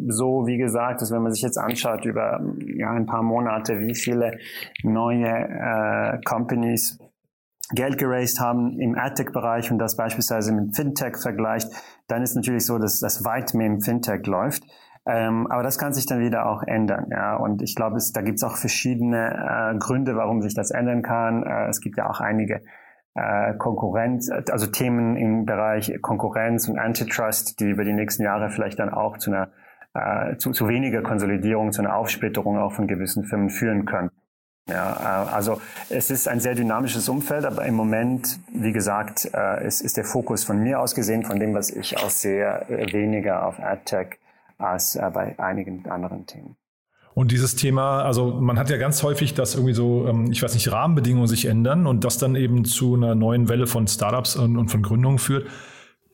so, 0.07 0.47
wie 0.47 0.57
gesagt, 0.57 1.01
dass 1.01 1.11
wenn 1.11 1.21
man 1.21 1.33
sich 1.33 1.41
jetzt 1.41 1.57
anschaut 1.57 2.05
über 2.05 2.41
ja, 2.77 2.91
ein 2.91 3.07
paar 3.07 3.23
Monate, 3.23 3.79
wie 3.79 3.93
viele 3.93 4.37
neue 4.83 5.27
äh, 5.27 6.21
Companies 6.23 6.99
Geld 7.73 7.97
geraced 7.97 8.39
haben 8.39 8.79
im 8.79 8.95
AdTech-Bereich 8.95 9.71
und 9.71 9.79
das 9.79 9.97
beispielsweise 9.97 10.53
mit 10.53 10.75
Fintech 10.75 11.17
vergleicht, 11.17 11.69
dann 12.07 12.21
ist 12.21 12.35
natürlich 12.35 12.65
so, 12.65 12.77
dass 12.77 12.99
das 12.99 13.25
weit 13.25 13.53
mehr 13.53 13.67
im 13.67 13.81
Fintech 13.81 14.25
läuft. 14.27 14.63
Ähm, 15.07 15.47
aber 15.47 15.61
das 15.61 15.77
kann 15.77 15.93
sich 15.93 16.07
dann 16.07 16.19
wieder 16.19 16.47
auch 16.47 16.63
ändern. 16.63 17.07
Ja? 17.11 17.35
Und 17.35 17.61
ich 17.61 17.75
glaube, 17.75 17.99
da 18.13 18.21
gibt 18.21 18.37
es 18.37 18.43
auch 18.43 18.57
verschiedene 18.57 19.73
äh, 19.73 19.77
Gründe, 19.77 20.15
warum 20.15 20.41
sich 20.41 20.55
das 20.55 20.71
ändern 20.71 21.03
kann. 21.03 21.43
Äh, 21.43 21.67
es 21.67 21.79
gibt 21.79 21.97
ja 21.97 22.09
auch 22.09 22.21
einige 22.21 22.61
äh, 23.13 23.53
Konkurrenz, 23.53 24.29
also 24.31 24.67
Themen 24.67 25.15
im 25.15 25.45
Bereich 25.45 25.93
Konkurrenz 26.01 26.67
und 26.67 26.79
Antitrust, 26.79 27.59
die 27.59 27.69
über 27.69 27.83
die 27.83 27.93
nächsten 27.93 28.23
Jahre 28.23 28.49
vielleicht 28.49 28.79
dann 28.79 28.89
auch 28.89 29.17
zu 29.17 29.31
einer 29.31 29.49
äh, 29.93 30.37
zu, 30.37 30.51
zu 30.51 30.67
weniger 30.67 31.01
Konsolidierung, 31.01 31.71
zu 31.71 31.81
einer 31.81 31.95
Aufsplitterung 31.95 32.57
auch 32.57 32.73
von 32.73 32.87
gewissen 32.87 33.23
Firmen 33.23 33.49
führen 33.49 33.85
können. 33.85 34.11
Ja, 34.67 35.27
äh, 35.29 35.33
also 35.33 35.61
es 35.89 36.09
ist 36.09 36.27
ein 36.27 36.39
sehr 36.39 36.55
dynamisches 36.55 37.07
Umfeld, 37.07 37.45
aber 37.45 37.63
im 37.65 37.75
Moment, 37.75 38.39
wie 38.51 38.73
gesagt, 38.73 39.29
äh, 39.33 39.65
ist, 39.65 39.81
ist 39.81 39.95
der 39.95 40.03
Fokus 40.03 40.43
von 40.43 40.57
mir 40.57 40.81
aus 40.81 40.95
gesehen, 40.95 41.23
von 41.23 41.39
dem, 41.39 41.53
was 41.53 41.69
ich 41.69 41.97
aussehe, 42.03 42.65
weniger 42.67 43.45
auf 43.45 43.59
AdTech 43.61 44.17
als 44.57 44.95
äh, 44.95 45.09
bei 45.13 45.37
einigen 45.39 45.89
anderen 45.89 46.25
Themen. 46.25 46.55
Und 47.13 47.31
dieses 47.31 47.55
Thema, 47.55 48.03
also 48.03 48.33
man 48.33 48.59
hat 48.59 48.69
ja 48.69 48.77
ganz 48.77 49.01
häufig, 49.01 49.33
dass 49.33 49.55
irgendwie 49.55 49.73
so, 49.73 50.05
ähm, 50.07 50.31
ich 50.31 50.43
weiß 50.43 50.53
nicht, 50.53 50.71
Rahmenbedingungen 50.71 51.27
sich 51.27 51.45
ändern 51.45 51.87
und 51.87 52.03
das 52.03 52.17
dann 52.17 52.35
eben 52.35 52.65
zu 52.65 52.95
einer 52.95 53.15
neuen 53.15 53.47
Welle 53.47 53.67
von 53.67 53.87
Startups 53.87 54.35
und, 54.35 54.57
und 54.57 54.69
von 54.69 54.83
Gründungen 54.83 55.17
führt. 55.17 55.47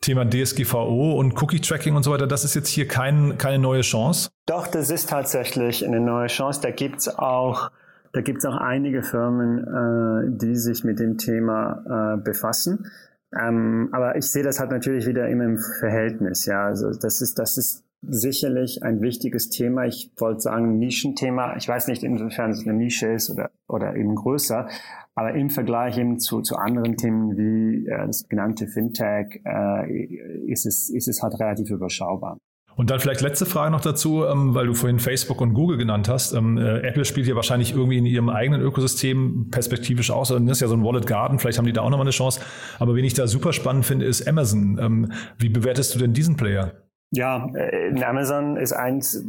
Thema 0.00 0.28
DSGVO 0.28 1.18
und 1.18 1.40
Cookie-Tracking 1.40 1.94
und 1.94 2.02
so 2.02 2.10
weiter, 2.12 2.26
das 2.26 2.44
ist 2.44 2.54
jetzt 2.54 2.68
hier 2.68 2.88
kein, 2.88 3.38
keine 3.38 3.58
neue 3.60 3.82
Chance? 3.82 4.30
Doch, 4.46 4.66
das 4.66 4.90
ist 4.90 5.08
tatsächlich 5.08 5.84
eine 5.86 6.00
neue 6.00 6.26
Chance. 6.26 6.60
Da 6.60 6.70
gibt's 6.70 7.08
auch 7.08 7.70
da 8.12 8.20
gibt 8.20 8.38
es 8.38 8.44
auch 8.44 8.56
einige 8.56 9.02
Firmen, 9.02 9.58
äh, 9.58 10.36
die 10.36 10.56
sich 10.56 10.84
mit 10.84 10.98
dem 10.98 11.16
Thema 11.16 12.16
äh, 12.16 12.22
befassen. 12.22 12.90
Ähm, 13.34 13.88
aber 13.92 14.16
ich 14.16 14.26
sehe 14.26 14.42
das 14.42 14.60
halt 14.60 14.70
natürlich 14.70 15.06
wieder 15.06 15.28
immer 15.28 15.44
im 15.44 15.58
Verhältnis. 15.58 16.44
Ja, 16.44 16.66
also 16.66 16.90
das 16.92 17.22
ist, 17.22 17.38
das 17.38 17.56
ist 17.56 17.84
sicherlich 18.02 18.82
ein 18.82 19.00
wichtiges 19.00 19.48
Thema. 19.48 19.86
Ich 19.86 20.10
wollte 20.18 20.40
sagen 20.40 20.78
Nischenthema. 20.78 21.56
Ich 21.56 21.68
weiß 21.68 21.88
nicht, 21.88 22.02
inwiefern 22.02 22.50
es 22.50 22.66
eine 22.66 22.74
Nische 22.74 23.08
ist 23.08 23.30
oder, 23.30 23.50
oder 23.68 23.96
eben 23.96 24.14
größer. 24.14 24.68
Aber 25.14 25.34
im 25.34 25.50
Vergleich 25.50 25.98
eben 25.98 26.18
zu, 26.18 26.40
zu 26.40 26.56
anderen 26.56 26.96
Themen 26.96 27.36
wie 27.36 27.86
äh, 27.86 28.06
das 28.06 28.28
genannte 28.28 28.66
Fintech 28.66 29.40
äh, 29.44 30.06
ist, 30.46 30.66
es, 30.66 30.90
ist 30.90 31.08
es 31.08 31.22
halt 31.22 31.38
relativ 31.38 31.70
überschaubar. 31.70 32.38
Und 32.74 32.90
dann 32.90 33.00
vielleicht 33.00 33.20
letzte 33.20 33.44
Frage 33.44 33.70
noch 33.70 33.82
dazu, 33.82 34.24
ähm, 34.24 34.54
weil 34.54 34.66
du 34.66 34.74
vorhin 34.74 34.98
Facebook 34.98 35.40
und 35.40 35.52
Google 35.52 35.76
genannt 35.76 36.08
hast. 36.08 36.32
Ähm, 36.32 36.56
äh, 36.56 36.78
Apple 36.80 37.04
spielt 37.04 37.26
ja 37.26 37.36
wahrscheinlich 37.36 37.74
irgendwie 37.74 37.98
in 37.98 38.06
ihrem 38.06 38.30
eigenen 38.30 38.62
Ökosystem 38.62 39.48
perspektivisch 39.50 40.10
aus. 40.10 40.28
Das 40.28 40.40
ist 40.40 40.60
ja 40.60 40.68
so 40.68 40.74
ein 40.74 40.82
Wallet 40.82 41.06
Garden, 41.06 41.38
vielleicht 41.38 41.58
haben 41.58 41.66
die 41.66 41.72
da 41.72 41.82
auch 41.82 41.90
nochmal 41.90 42.06
eine 42.06 42.12
Chance. 42.12 42.40
Aber 42.78 42.94
wen 42.94 43.04
ich 43.04 43.14
da 43.14 43.26
super 43.26 43.52
spannend 43.52 43.84
finde, 43.84 44.06
ist 44.06 44.26
Amazon. 44.26 44.78
Ähm, 44.80 45.12
wie 45.38 45.50
bewertest 45.50 45.94
du 45.94 45.98
denn 45.98 46.14
diesen 46.14 46.36
Player? 46.36 46.81
Ja, 47.14 47.46
äh, 47.54 48.02
Amazon 48.04 48.56
ist 48.56 48.72
eins, 48.72 49.22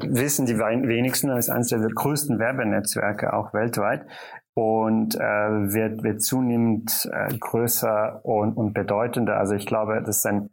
wissen 0.00 0.46
die 0.46 0.56
wenigsten, 0.56 1.30
ist 1.30 1.50
eines 1.50 1.68
der 1.68 1.80
größten 1.80 2.38
Werbenetzwerke 2.38 3.32
auch 3.32 3.52
weltweit 3.52 4.06
und 4.54 5.16
äh, 5.16 5.18
wird, 5.18 6.04
wird 6.04 6.22
zunehmend 6.22 7.10
äh, 7.12 7.36
größer 7.36 8.24
und, 8.24 8.56
und 8.56 8.72
bedeutender. 8.72 9.36
Also 9.36 9.56
ich 9.56 9.66
glaube, 9.66 10.00
das 10.06 10.18
ist 10.18 10.26
ein 10.26 10.50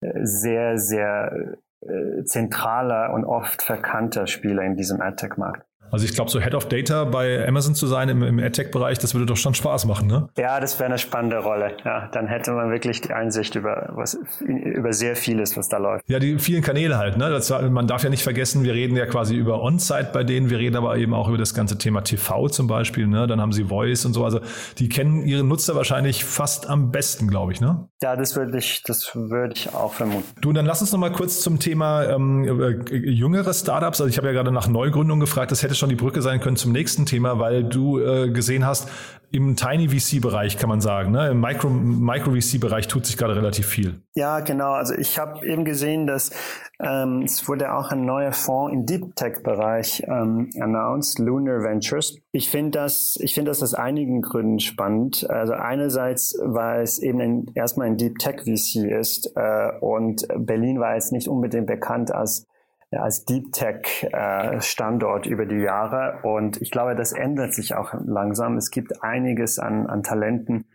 äh, 0.00 0.24
sehr, 0.24 0.76
sehr 0.76 1.54
äh, 1.82 2.24
zentraler 2.24 3.14
und 3.14 3.24
oft 3.24 3.62
verkannter 3.62 4.26
Spieler 4.26 4.64
in 4.64 4.76
diesem 4.76 5.00
AdTech-Markt. 5.00 5.64
Also 5.94 6.06
ich 6.06 6.14
glaube, 6.14 6.28
so 6.28 6.40
Head 6.40 6.56
of 6.56 6.66
Data 6.68 7.04
bei 7.04 7.46
Amazon 7.46 7.76
zu 7.76 7.86
sein 7.86 8.08
im, 8.08 8.24
im 8.24 8.40
AdTech-Bereich, 8.40 8.98
das 8.98 9.14
würde 9.14 9.26
doch 9.26 9.36
schon 9.36 9.54
Spaß 9.54 9.84
machen, 9.86 10.08
ne? 10.08 10.28
Ja, 10.36 10.58
das 10.58 10.80
wäre 10.80 10.86
eine 10.86 10.98
spannende 10.98 11.38
Rolle. 11.38 11.76
Ja, 11.84 12.08
dann 12.10 12.26
hätte 12.26 12.50
man 12.50 12.72
wirklich 12.72 13.00
die 13.00 13.12
Einsicht 13.12 13.54
über 13.54 13.90
was 13.94 14.18
über 14.40 14.92
sehr 14.92 15.14
vieles, 15.14 15.56
was 15.56 15.68
da 15.68 15.78
läuft. 15.78 16.08
Ja, 16.08 16.18
die 16.18 16.40
vielen 16.40 16.62
Kanäle 16.62 16.98
halt. 16.98 17.16
Ne? 17.16 17.30
Das, 17.30 17.50
man 17.50 17.86
darf 17.86 18.02
ja 18.02 18.10
nicht 18.10 18.24
vergessen, 18.24 18.64
wir 18.64 18.74
reden 18.74 18.96
ja 18.96 19.06
quasi 19.06 19.36
über 19.36 19.62
On-Site 19.62 20.10
bei 20.12 20.24
denen, 20.24 20.50
wir 20.50 20.58
reden 20.58 20.74
aber 20.74 20.96
eben 20.96 21.14
auch 21.14 21.28
über 21.28 21.38
das 21.38 21.54
ganze 21.54 21.78
Thema 21.78 22.00
TV 22.00 22.48
zum 22.48 22.66
Beispiel. 22.66 23.06
Ne? 23.06 23.28
Dann 23.28 23.40
haben 23.40 23.52
sie 23.52 23.66
Voice 23.66 24.04
und 24.04 24.14
so. 24.14 24.24
Also 24.24 24.40
die 24.78 24.88
kennen 24.88 25.24
ihre 25.24 25.44
Nutzer 25.44 25.76
wahrscheinlich 25.76 26.24
fast 26.24 26.68
am 26.68 26.90
besten, 26.90 27.28
glaube 27.28 27.52
ich. 27.52 27.60
Ne? 27.60 27.88
Ja, 28.02 28.16
das 28.16 28.34
würde 28.34 28.58
ich, 28.58 28.82
das 28.82 29.14
würde 29.14 29.54
ich 29.54 29.72
auch 29.72 29.92
vermuten. 29.92 30.26
Du, 30.40 30.52
dann 30.52 30.66
lass 30.66 30.80
uns 30.80 30.90
noch 30.90 30.98
mal 30.98 31.12
kurz 31.12 31.40
zum 31.40 31.60
Thema 31.60 32.04
ähm, 32.04 32.44
äh, 32.44 32.96
jüngere 32.96 33.54
Startups. 33.54 34.00
Also 34.00 34.10
ich 34.10 34.16
habe 34.16 34.26
ja 34.26 34.32
gerade 34.32 34.50
nach 34.50 34.66
Neugründung 34.66 35.20
gefragt. 35.20 35.52
Das 35.52 35.62
hätte 35.62 35.74
schon 35.74 35.83
die 35.88 35.96
Brücke 35.96 36.22
sein 36.22 36.40
können 36.40 36.56
zum 36.56 36.72
nächsten 36.72 37.06
Thema, 37.06 37.38
weil 37.38 37.64
du 37.64 38.00
äh, 38.00 38.30
gesehen 38.30 38.66
hast, 38.66 38.88
im 39.34 39.56
Tiny 39.56 39.88
VC-Bereich 39.88 40.58
kann 40.58 40.68
man 40.68 40.80
sagen, 40.80 41.10
ne? 41.10 41.30
im 41.30 41.40
Micro, 41.40 41.68
Micro 41.68 42.30
VC-Bereich 42.30 42.86
tut 42.86 43.04
sich 43.04 43.16
gerade 43.16 43.34
relativ 43.34 43.66
viel. 43.66 44.00
Ja, 44.14 44.38
genau. 44.38 44.70
Also 44.70 44.94
ich 44.94 45.18
habe 45.18 45.44
eben 45.44 45.64
gesehen, 45.64 46.06
dass 46.06 46.30
ähm, 46.78 47.22
es 47.24 47.48
wurde 47.48 47.74
auch 47.74 47.90
ein 47.90 48.04
neuer 48.04 48.30
Fonds 48.30 48.72
im 48.72 48.86
Deep 48.86 49.16
Tech-Bereich 49.16 50.04
ähm, 50.06 50.50
announced, 50.60 51.18
Lunar 51.18 51.64
Ventures. 51.64 52.16
Ich 52.30 52.48
finde 52.48 52.78
das, 52.78 53.18
ich 53.20 53.34
das 53.34 53.60
aus 53.60 53.74
einigen 53.74 54.22
Gründen 54.22 54.60
spannend. 54.60 55.28
Also 55.28 55.54
einerseits, 55.54 56.38
weil 56.40 56.82
es 56.82 57.00
eben 57.00 57.20
ein, 57.20 57.46
erstmal 57.56 57.88
ein 57.88 57.96
Deep 57.96 58.18
Tech 58.18 58.42
VC 58.42 58.88
ist 58.88 59.32
äh, 59.34 59.72
und 59.80 60.28
Berlin 60.36 60.78
war 60.78 60.94
jetzt 60.94 61.10
nicht 61.10 61.26
unbedingt 61.26 61.66
bekannt 61.66 62.14
als 62.14 62.46
als 62.90 63.24
Deep 63.24 63.52
Tech 63.52 64.04
äh, 64.12 64.60
Standort 64.60 65.26
über 65.26 65.46
die 65.46 65.60
Jahre. 65.60 66.20
Und 66.22 66.60
ich 66.62 66.70
glaube, 66.70 66.94
das 66.94 67.12
ändert 67.12 67.54
sich 67.54 67.74
auch 67.74 67.94
langsam. 68.04 68.56
Es 68.56 68.70
gibt 68.70 69.02
einiges 69.02 69.58
an, 69.58 69.86
an 69.86 70.02
Talenten 70.02 70.66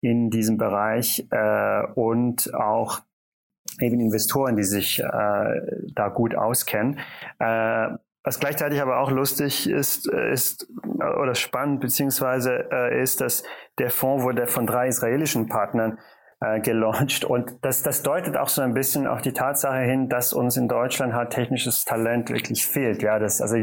in 0.00 0.30
diesem 0.30 0.58
Bereich 0.58 1.26
äh, 1.30 1.82
und 1.94 2.52
auch 2.54 3.00
eben 3.80 4.00
Investoren, 4.00 4.56
die 4.56 4.64
sich 4.64 5.00
äh, 5.00 5.60
da 5.94 6.08
gut 6.08 6.34
auskennen. 6.34 6.98
Äh, 7.38 7.88
was 8.22 8.40
gleichzeitig 8.40 8.80
aber 8.80 9.00
auch 9.00 9.10
lustig 9.10 9.68
ist, 9.68 10.08
ist 10.08 10.66
oder 10.86 11.34
spannend 11.34 11.80
beziehungsweise 11.80 12.70
äh, 12.70 13.02
ist, 13.02 13.20
dass 13.20 13.44
der 13.78 13.90
Fonds 13.90 14.24
wurde 14.24 14.46
von 14.46 14.66
drei 14.66 14.88
israelischen 14.88 15.46
Partnern 15.46 15.98
äh, 16.44 16.60
gelauncht. 16.60 17.24
Und 17.24 17.56
das, 17.62 17.82
das 17.82 18.02
deutet 18.02 18.36
auch 18.36 18.48
so 18.48 18.62
ein 18.62 18.74
bisschen 18.74 19.06
auf 19.06 19.22
die 19.22 19.32
Tatsache 19.32 19.80
hin, 19.80 20.08
dass 20.08 20.32
uns 20.32 20.56
in 20.56 20.68
Deutschland 20.68 21.14
halt 21.14 21.30
technisches 21.30 21.84
Talent 21.84 22.30
wirklich 22.30 22.66
fehlt. 22.66 23.02
Ja, 23.02 23.18
das, 23.18 23.40
also 23.40 23.56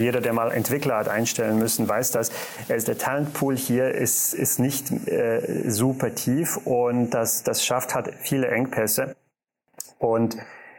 jeder, 0.00 0.20
der 0.20 0.32
mal 0.32 0.50
Entwickler 0.50 0.96
hat 0.96 1.08
einstellen 1.08 1.58
müssen, 1.58 1.88
weiß 1.88 2.10
das. 2.10 2.32
Also 2.68 2.86
der 2.86 2.98
Talentpool 2.98 3.56
hier 3.56 3.92
ist, 3.92 4.34
ist 4.34 4.58
nicht 4.58 4.90
äh, 5.06 5.70
super 5.70 6.14
tief 6.14 6.56
und 6.64 7.10
das, 7.10 7.44
das 7.44 7.64
schafft 7.64 7.94
halt 7.94 8.12
viele 8.18 8.48
Engpässe. 8.48 9.14
Und 9.98 10.36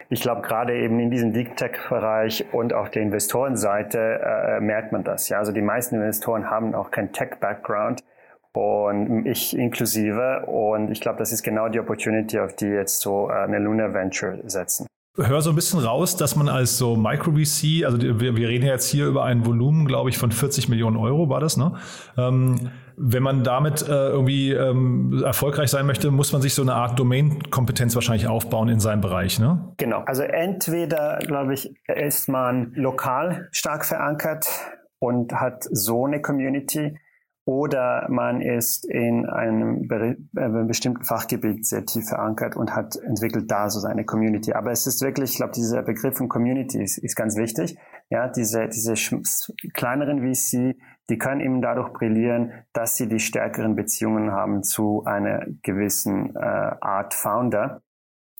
ich 0.09 0.21
glaube, 0.21 0.41
gerade 0.41 0.75
eben 0.77 0.99
in 0.99 1.09
diesem 1.09 1.31
Deep 1.31 1.55
Tech-Bereich 1.55 2.45
und 2.51 2.73
auf 2.73 2.91
der 2.91 3.01
Investorenseite 3.01 3.99
äh, 3.99 4.59
merkt 4.59 4.91
man 4.91 5.03
das. 5.03 5.29
Ja, 5.29 5.39
also 5.39 5.51
die 5.51 5.61
meisten 5.61 5.95
Investoren 5.95 6.49
haben 6.49 6.75
auch 6.75 6.91
keinen 6.91 7.13
Tech-Background 7.13 8.03
und 8.55 9.25
ich 9.25 9.55
inklusive. 9.55 10.45
Und 10.47 10.91
ich 10.91 11.01
glaube, 11.01 11.19
das 11.19 11.31
ist 11.31 11.43
genau 11.43 11.69
die 11.69 11.79
Opportunity, 11.79 12.39
auf 12.39 12.55
die 12.55 12.67
jetzt 12.67 13.01
so 13.01 13.29
äh, 13.29 13.33
eine 13.33 13.59
Luna 13.59 13.93
Venture 13.93 14.39
setzen. 14.45 14.87
Hör 15.17 15.41
so 15.41 15.51
ein 15.51 15.55
bisschen 15.55 15.79
raus, 15.79 16.17
dass 16.17 16.35
man 16.35 16.49
als 16.49 16.77
so 16.77 16.97
Micro-VC, 16.97 17.85
also 17.85 18.01
wir, 18.01 18.35
wir 18.35 18.49
reden 18.49 18.65
jetzt 18.65 18.89
hier 18.89 19.07
über 19.07 19.23
ein 19.23 19.45
Volumen, 19.45 19.87
glaube 19.87 20.09
ich, 20.09 20.17
von 20.17 20.29
40 20.29 20.67
Millionen 20.67 20.97
Euro 20.97 21.29
war 21.29 21.39
das, 21.39 21.55
ne? 21.55 21.75
Ähm, 22.17 22.69
wenn 22.97 23.23
man 23.23 23.43
damit 23.45 23.81
äh, 23.81 23.91
irgendwie 23.91 24.51
ähm, 24.51 25.21
erfolgreich 25.23 25.69
sein 25.69 25.85
möchte, 25.85 26.11
muss 26.11 26.33
man 26.33 26.41
sich 26.41 26.53
so 26.53 26.61
eine 26.61 26.73
Art 26.73 26.99
Domain-Kompetenz 26.99 27.95
wahrscheinlich 27.95 28.27
aufbauen 28.27 28.67
in 28.67 28.81
seinem 28.81 28.99
Bereich, 28.99 29.39
ne? 29.39 29.73
Genau. 29.77 30.01
Also 30.05 30.23
entweder, 30.23 31.19
glaube 31.19 31.53
ich, 31.53 31.73
ist 31.87 32.27
man 32.27 32.73
lokal 32.75 33.47
stark 33.51 33.85
verankert 33.85 34.47
und 34.99 35.33
hat 35.33 35.63
so 35.63 36.05
eine 36.05 36.21
Community, 36.21 36.97
oder 37.45 38.07
man 38.09 38.41
ist 38.41 38.85
in 38.85 39.27
einem, 39.27 39.87
äh, 39.89 40.15
einem 40.35 40.67
bestimmten 40.67 41.03
Fachgebiet 41.03 41.65
sehr 41.65 41.85
tief 41.85 42.09
verankert 42.09 42.55
und 42.55 42.75
hat 42.75 42.95
entwickelt 42.95 43.49
da 43.51 43.69
so 43.69 43.79
seine 43.79 44.03
Community. 44.03 44.53
Aber 44.53 44.71
es 44.71 44.87
ist 44.87 45.01
wirklich, 45.01 45.31
ich 45.31 45.37
glaube, 45.37 45.53
dieser 45.53 45.83
Begriff 45.83 46.17
von 46.17 46.27
Community 46.27 46.81
ist, 46.81 46.97
ist 46.97 47.15
ganz 47.15 47.37
wichtig. 47.37 47.77
Ja, 48.09 48.27
diese, 48.27 48.67
diese 48.67 48.95
kleineren 49.73 50.21
VC, 50.21 50.75
die 51.09 51.17
können 51.19 51.39
eben 51.39 51.61
dadurch 51.61 51.93
brillieren, 51.93 52.51
dass 52.73 52.95
sie 52.95 53.07
die 53.07 53.19
stärkeren 53.19 53.75
Beziehungen 53.75 54.31
haben 54.31 54.63
zu 54.63 55.03
einer 55.05 55.45
gewissen 55.61 56.35
äh, 56.35 56.39
Art 56.39 57.13
Founder. 57.13 57.83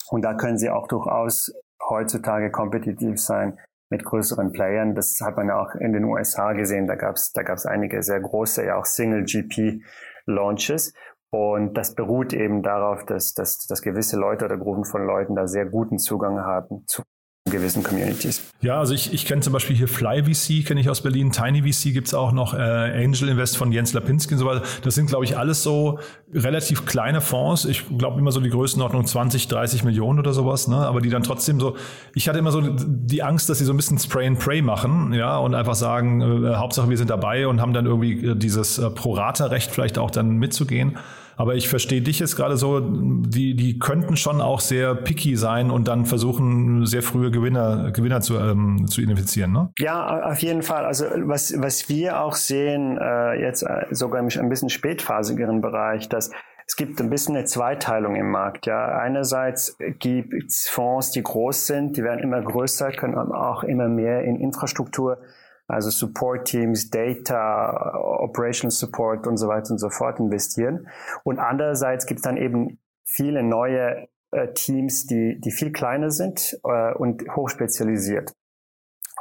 Und 0.10 0.24
da 0.24 0.34
können 0.34 0.58
sie 0.58 0.72
auch 0.72 0.88
durchaus 0.88 1.54
heutzutage 1.90 2.50
kompetitiv 2.50 3.20
sein 3.20 3.60
mit 3.96 4.04
größeren 4.04 4.52
Playern. 4.52 4.94
Das 4.94 5.18
hat 5.24 5.38
man 5.38 5.48
ja 5.48 5.62
auch 5.62 5.74
in 5.76 5.94
den 5.94 6.04
USA 6.04 6.52
gesehen. 6.52 6.86
Da 6.86 6.96
gab 6.96 7.16
es 7.16 7.32
da 7.32 7.44
gab's 7.44 7.66
einige 7.66 8.04
sehr 8.04 8.20
große, 8.20 8.66
ja 8.66 8.76
auch 8.76 8.84
Single-GP-Launches. 8.86 10.94
Und 11.30 11.78
das 11.78 11.96
beruht 11.96 12.34
eben 12.34 12.62
darauf, 12.62 13.06
dass, 13.06 13.34
dass, 13.34 13.66
dass 13.68 13.82
gewisse 13.82 14.18
Leute 14.18 14.44
oder 14.46 14.58
Gruppen 14.58 14.86
von 14.86 15.06
Leuten 15.06 15.36
da 15.36 15.48
sehr 15.48 15.66
guten 15.66 15.98
Zugang 15.98 16.42
haben 16.42 16.84
zu 16.88 17.04
gewissen 17.52 17.84
Communities. 17.84 18.42
Ja, 18.62 18.80
also 18.80 18.96
ich, 18.96 19.14
ich 19.14 19.28
kenne 19.28 19.42
zum 19.42 19.54
Beispiel 19.54 19.76
hier 19.76 19.88
Fly 19.88 20.24
VC, 20.24 20.66
kenne 20.66 20.82
ich 20.82 20.90
aus 20.90 21.02
Berlin, 21.02 21.32
Tiny 21.32 21.62
VC 21.62 21.94
gibt's 21.94 22.16
auch 22.16 22.32
noch, 22.32 22.56
äh, 22.56 22.58
Angel 22.58 23.30
Invest 23.30 23.56
von 23.56 23.72
Jens 23.72 23.94
Lapinski 23.94 24.34
und 24.34 24.40
so 24.40 24.48
weiter. 24.48 24.64
Das 24.82 24.96
sind, 24.96 25.06
glaube 25.06 25.26
ich, 25.26 25.38
alles 25.38 25.62
so 25.62 26.00
relativ 26.34 26.88
kleine 26.88 27.22
Fonds. 27.22 27.66
Ich 27.66 27.86
glaube 28.00 28.20
immer 28.20 28.32
so 28.32 28.40
die 28.40 28.50
Größenordnung 28.50 29.06
20, 29.06 29.48
30 29.48 29.84
Millionen 29.84 30.18
oder 30.18 30.34
sowas, 30.34 30.68
ne? 30.68 30.78
aber 30.78 31.02
die 31.02 31.12
dann 31.12 31.22
trotzdem 31.22 31.60
so, 31.60 31.76
ich 32.16 32.28
hatte 32.28 32.40
immer 32.40 32.52
so 32.52 32.62
die 32.62 33.22
Angst, 33.22 33.48
dass 33.48 33.60
sie 33.60 33.66
so 33.66 33.74
ein 33.74 33.78
bisschen 33.78 34.00
Spray 34.00 34.26
and 34.26 34.40
Pray 34.40 34.64
machen, 34.64 35.14
ja, 35.14 35.38
und 35.38 35.54
einfach 35.54 35.76
sagen, 35.76 36.22
äh, 36.46 36.56
Hauptsache 36.56 36.90
wir 36.90 36.98
sind 36.98 37.12
dabei 37.12 37.48
und 37.48 37.62
haben 37.62 37.74
dann 37.74 37.86
irgendwie 37.86 38.26
äh, 38.26 38.36
dieses 38.36 38.80
äh, 38.80 38.90
Pro-Rata-Recht 38.90 39.70
vielleicht 39.70 40.00
auch 40.00 40.10
dann 40.10 40.38
mitzugehen. 40.38 40.98
Aber 41.38 41.56
ich 41.56 41.68
verstehe 41.70 42.02
dich 42.02 42.20
jetzt 42.20 42.36
gerade 42.36 42.58
so, 42.58 42.80
die, 42.80 43.56
die 43.56 43.80
könnten 43.80 44.18
schon 44.18 44.42
auch 44.42 44.60
sehr 44.60 44.96
picky 44.96 45.36
sein 45.36 45.72
und 45.72 45.88
dann 45.88 46.06
versuchen, 46.06 46.86
sehr 46.86 47.02
frühe 47.02 47.32
Gewinner, 47.32 47.92
Gewinner 47.92 48.22
zu, 48.22 48.38
ähm, 48.38 48.88
zu 48.88 49.02
identifizieren. 49.02 49.52
Ne? 49.52 49.70
Ja, 49.80 50.24
auf 50.32 50.42
jeden 50.42 50.62
Fall. 50.62 50.86
Also 50.86 51.06
was, 51.24 51.54
was 51.58 51.90
wir 51.90 52.22
auch 52.22 52.36
sehen, 52.36 52.98
äh, 52.98 53.42
jetzt 53.42 53.64
äh, 53.64 53.86
sogar 53.92 54.20
im 54.20 54.30
ein 54.36 54.50
bisschen 54.50 54.70
spätphasigeren 54.70 55.62
Bereich, 55.62 56.10
dass 56.10 56.32
es 56.68 56.76
gibt 56.76 57.00
ein 57.00 57.12
bisschen 57.12 57.36
eine 57.36 57.46
Zweiteilung 57.46 58.16
im 58.16 58.32
Markt. 58.32 58.66
Ja, 58.66 58.98
einerseits 58.98 59.78
gibt 60.00 60.34
es 60.34 60.68
Fonds, 60.68 61.12
die 61.12 61.22
groß 61.22 61.68
sind, 61.68 61.96
die 61.96 62.04
werden 62.04 62.22
immer 62.22 62.42
größer, 62.42 62.92
können 62.92 63.16
auch 63.16 63.64
immer 63.64 63.88
mehr 63.88 64.24
in 64.24 64.38
Infrastruktur 64.38 65.20
also 65.68 65.90
Support 65.90 66.46
Teams, 66.46 66.90
Data, 66.90 67.96
Operational 68.20 68.72
Support 68.72 69.28
und 69.28 69.38
so 69.38 69.48
weiter 69.48 69.72
und 69.72 69.80
so 69.80 69.90
fort 69.90 70.20
investieren. 70.20 70.88
Und 71.24 71.40
andererseits 71.40 72.06
gibt 72.06 72.20
es 72.20 72.24
dann 72.24 72.38
eben 72.38 72.80
viele 73.06 73.44
neue 73.44 74.08
äh, 74.32 74.54
Teams, 74.54 75.06
die, 75.06 75.40
die 75.40 75.52
viel 75.52 75.72
kleiner 75.72 76.12
sind 76.12 76.60
äh, 76.64 76.94
und 76.94 77.24
hochspezialisiert. 77.36 78.34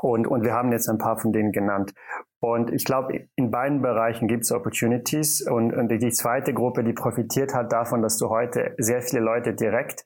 Und, 0.03 0.27
und 0.27 0.45
wir 0.45 0.53
haben 0.53 0.73
jetzt 0.73 0.89
ein 0.89 0.99
paar 0.99 1.19
von 1.19 1.33
denen 1.33 1.53
genannt. 1.53 1.95
Und 2.41 2.71
ich 2.73 2.85
glaube, 2.85 3.29
in 3.37 3.51
beiden 3.51 3.81
Bereichen 3.81 4.29
gibt 4.29 4.43
es 4.43 4.53
Opportunities. 4.53 5.41
Und, 5.41 5.73
und 5.73 5.89
die 5.89 6.11
zweite 6.11 6.53
Gruppe, 6.53 6.85
die 6.85 6.93
profitiert 6.93 7.55
hat 7.55 7.73
davon, 7.73 8.03
dass 8.03 8.19
du 8.19 8.29
heute 8.29 8.75
sehr 8.77 9.01
viele 9.01 9.23
Leute 9.23 9.55
direkt 9.55 10.05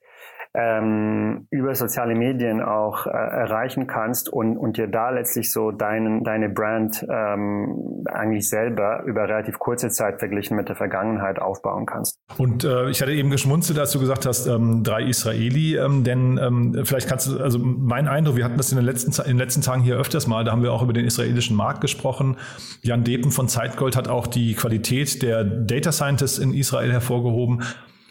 ähm, 0.55 1.47
über 1.51 1.75
soziale 1.75 2.15
Medien 2.15 2.61
auch 2.61 3.05
äh, 3.05 3.09
erreichen 3.09 3.85
kannst 3.85 4.29
und, 4.29 4.57
und 4.57 4.77
dir 4.77 4.87
da 4.87 5.11
letztlich 5.11 5.51
so 5.51 5.71
deinen, 5.71 6.23
deine 6.23 6.49
Brand 6.49 7.05
ähm, 7.07 8.03
eigentlich 8.05 8.49
selber 8.49 9.03
über 9.05 9.23
relativ 9.23 9.59
kurze 9.59 9.89
Zeit 9.89 10.17
verglichen 10.17 10.57
mit 10.57 10.67
der 10.67 10.75
Vergangenheit 10.75 11.39
aufbauen 11.39 11.85
kannst. 11.85 12.17
Und 12.37 12.63
äh, 12.63 12.89
ich 12.89 13.01
hatte 13.01 13.11
eben 13.11 13.29
geschmunzelt, 13.29 13.77
als 13.77 13.91
du 13.91 13.99
gesagt 13.99 14.25
hast, 14.25 14.47
ähm, 14.47 14.83
drei 14.83 15.03
Israeli, 15.03 15.77
ähm, 15.77 16.03
denn 16.03 16.39
ähm, 16.41 16.81
vielleicht 16.83 17.07
kannst 17.07 17.27
du, 17.27 17.39
also 17.39 17.59
mein 17.59 18.07
Eindruck, 18.07 18.35
wir 18.35 18.45
hatten 18.45 18.57
das 18.57 18.71
in 18.71 18.77
den, 18.77 18.85
letzten, 18.85 19.11
in 19.21 19.29
den 19.29 19.37
letzten 19.37 19.61
Tagen 19.61 19.83
hier 19.83 19.97
öfters 19.97 20.25
mal, 20.25 20.43
da 20.43 20.51
haben 20.51 20.63
wir 20.63 20.73
auch 20.73 20.81
über 20.81 20.93
den 20.93 21.05
israelischen 21.05 21.55
Markt 21.55 21.81
gesprochen. 21.81 22.37
Jan 22.81 23.03
Depen 23.03 23.29
von 23.29 23.47
Zeitgold 23.47 23.95
hat 23.95 24.07
auch 24.07 24.25
die 24.25 24.55
Qualität 24.55 25.21
der 25.21 25.43
Data 25.43 25.91
Scientists 25.91 26.39
in 26.39 26.53
Israel 26.53 26.91
hervorgehoben. 26.91 27.61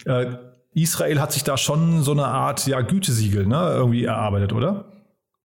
Äh, 0.05 0.37
Israel 0.83 1.21
hat 1.21 1.33
sich 1.33 1.45
da 1.45 1.57
schon 1.57 2.03
so 2.03 2.13
eine 2.13 2.27
Art 2.27 2.67
ja, 2.67 2.81
Gütesiegel 2.81 3.47
ne, 3.47 3.73
irgendwie 3.75 4.05
erarbeitet, 4.05 4.53
oder? 4.53 4.85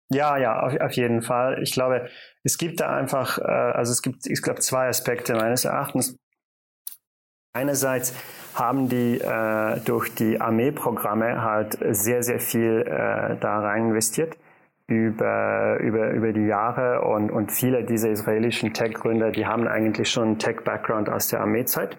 Ja, 0.09 0.37
ja, 0.37 0.61
auf, 0.61 0.79
auf 0.79 0.93
jeden 0.93 1.21
Fall. 1.21 1.61
Ich 1.61 1.73
glaube, 1.73 2.07
es 2.43 2.57
gibt 2.57 2.79
da 2.79 2.95
einfach, 2.95 3.39
äh, 3.39 3.43
also 3.43 3.91
es 3.91 4.01
gibt, 4.01 4.25
ich 4.25 4.41
glaube, 4.41 4.59
zwei 4.61 4.87
Aspekte 4.87 5.35
meines 5.35 5.65
Erachtens. 5.65 6.15
Einerseits 7.53 8.13
haben 8.55 8.87
die 8.87 9.19
äh, 9.19 9.79
durch 9.81 10.13
die 10.13 10.39
Armeeprogramme 10.39 11.41
halt 11.41 11.77
sehr, 11.91 12.23
sehr 12.23 12.39
viel 12.39 12.83
äh, 12.85 13.37
da 13.39 13.59
rein 13.59 13.87
investiert 13.87 14.37
über, 14.87 15.79
über, 15.81 16.11
über 16.11 16.31
die 16.31 16.45
Jahre 16.45 17.01
und, 17.01 17.29
und 17.29 17.51
viele 17.51 17.83
dieser 17.83 18.09
israelischen 18.09 18.73
Tech-Gründer, 18.73 19.31
die 19.31 19.45
haben 19.45 19.67
eigentlich 19.67 20.09
schon 20.09 20.23
einen 20.23 20.39
Tech-Background 20.39 21.09
aus 21.09 21.27
der 21.27 21.41
Armeezeit. 21.41 21.97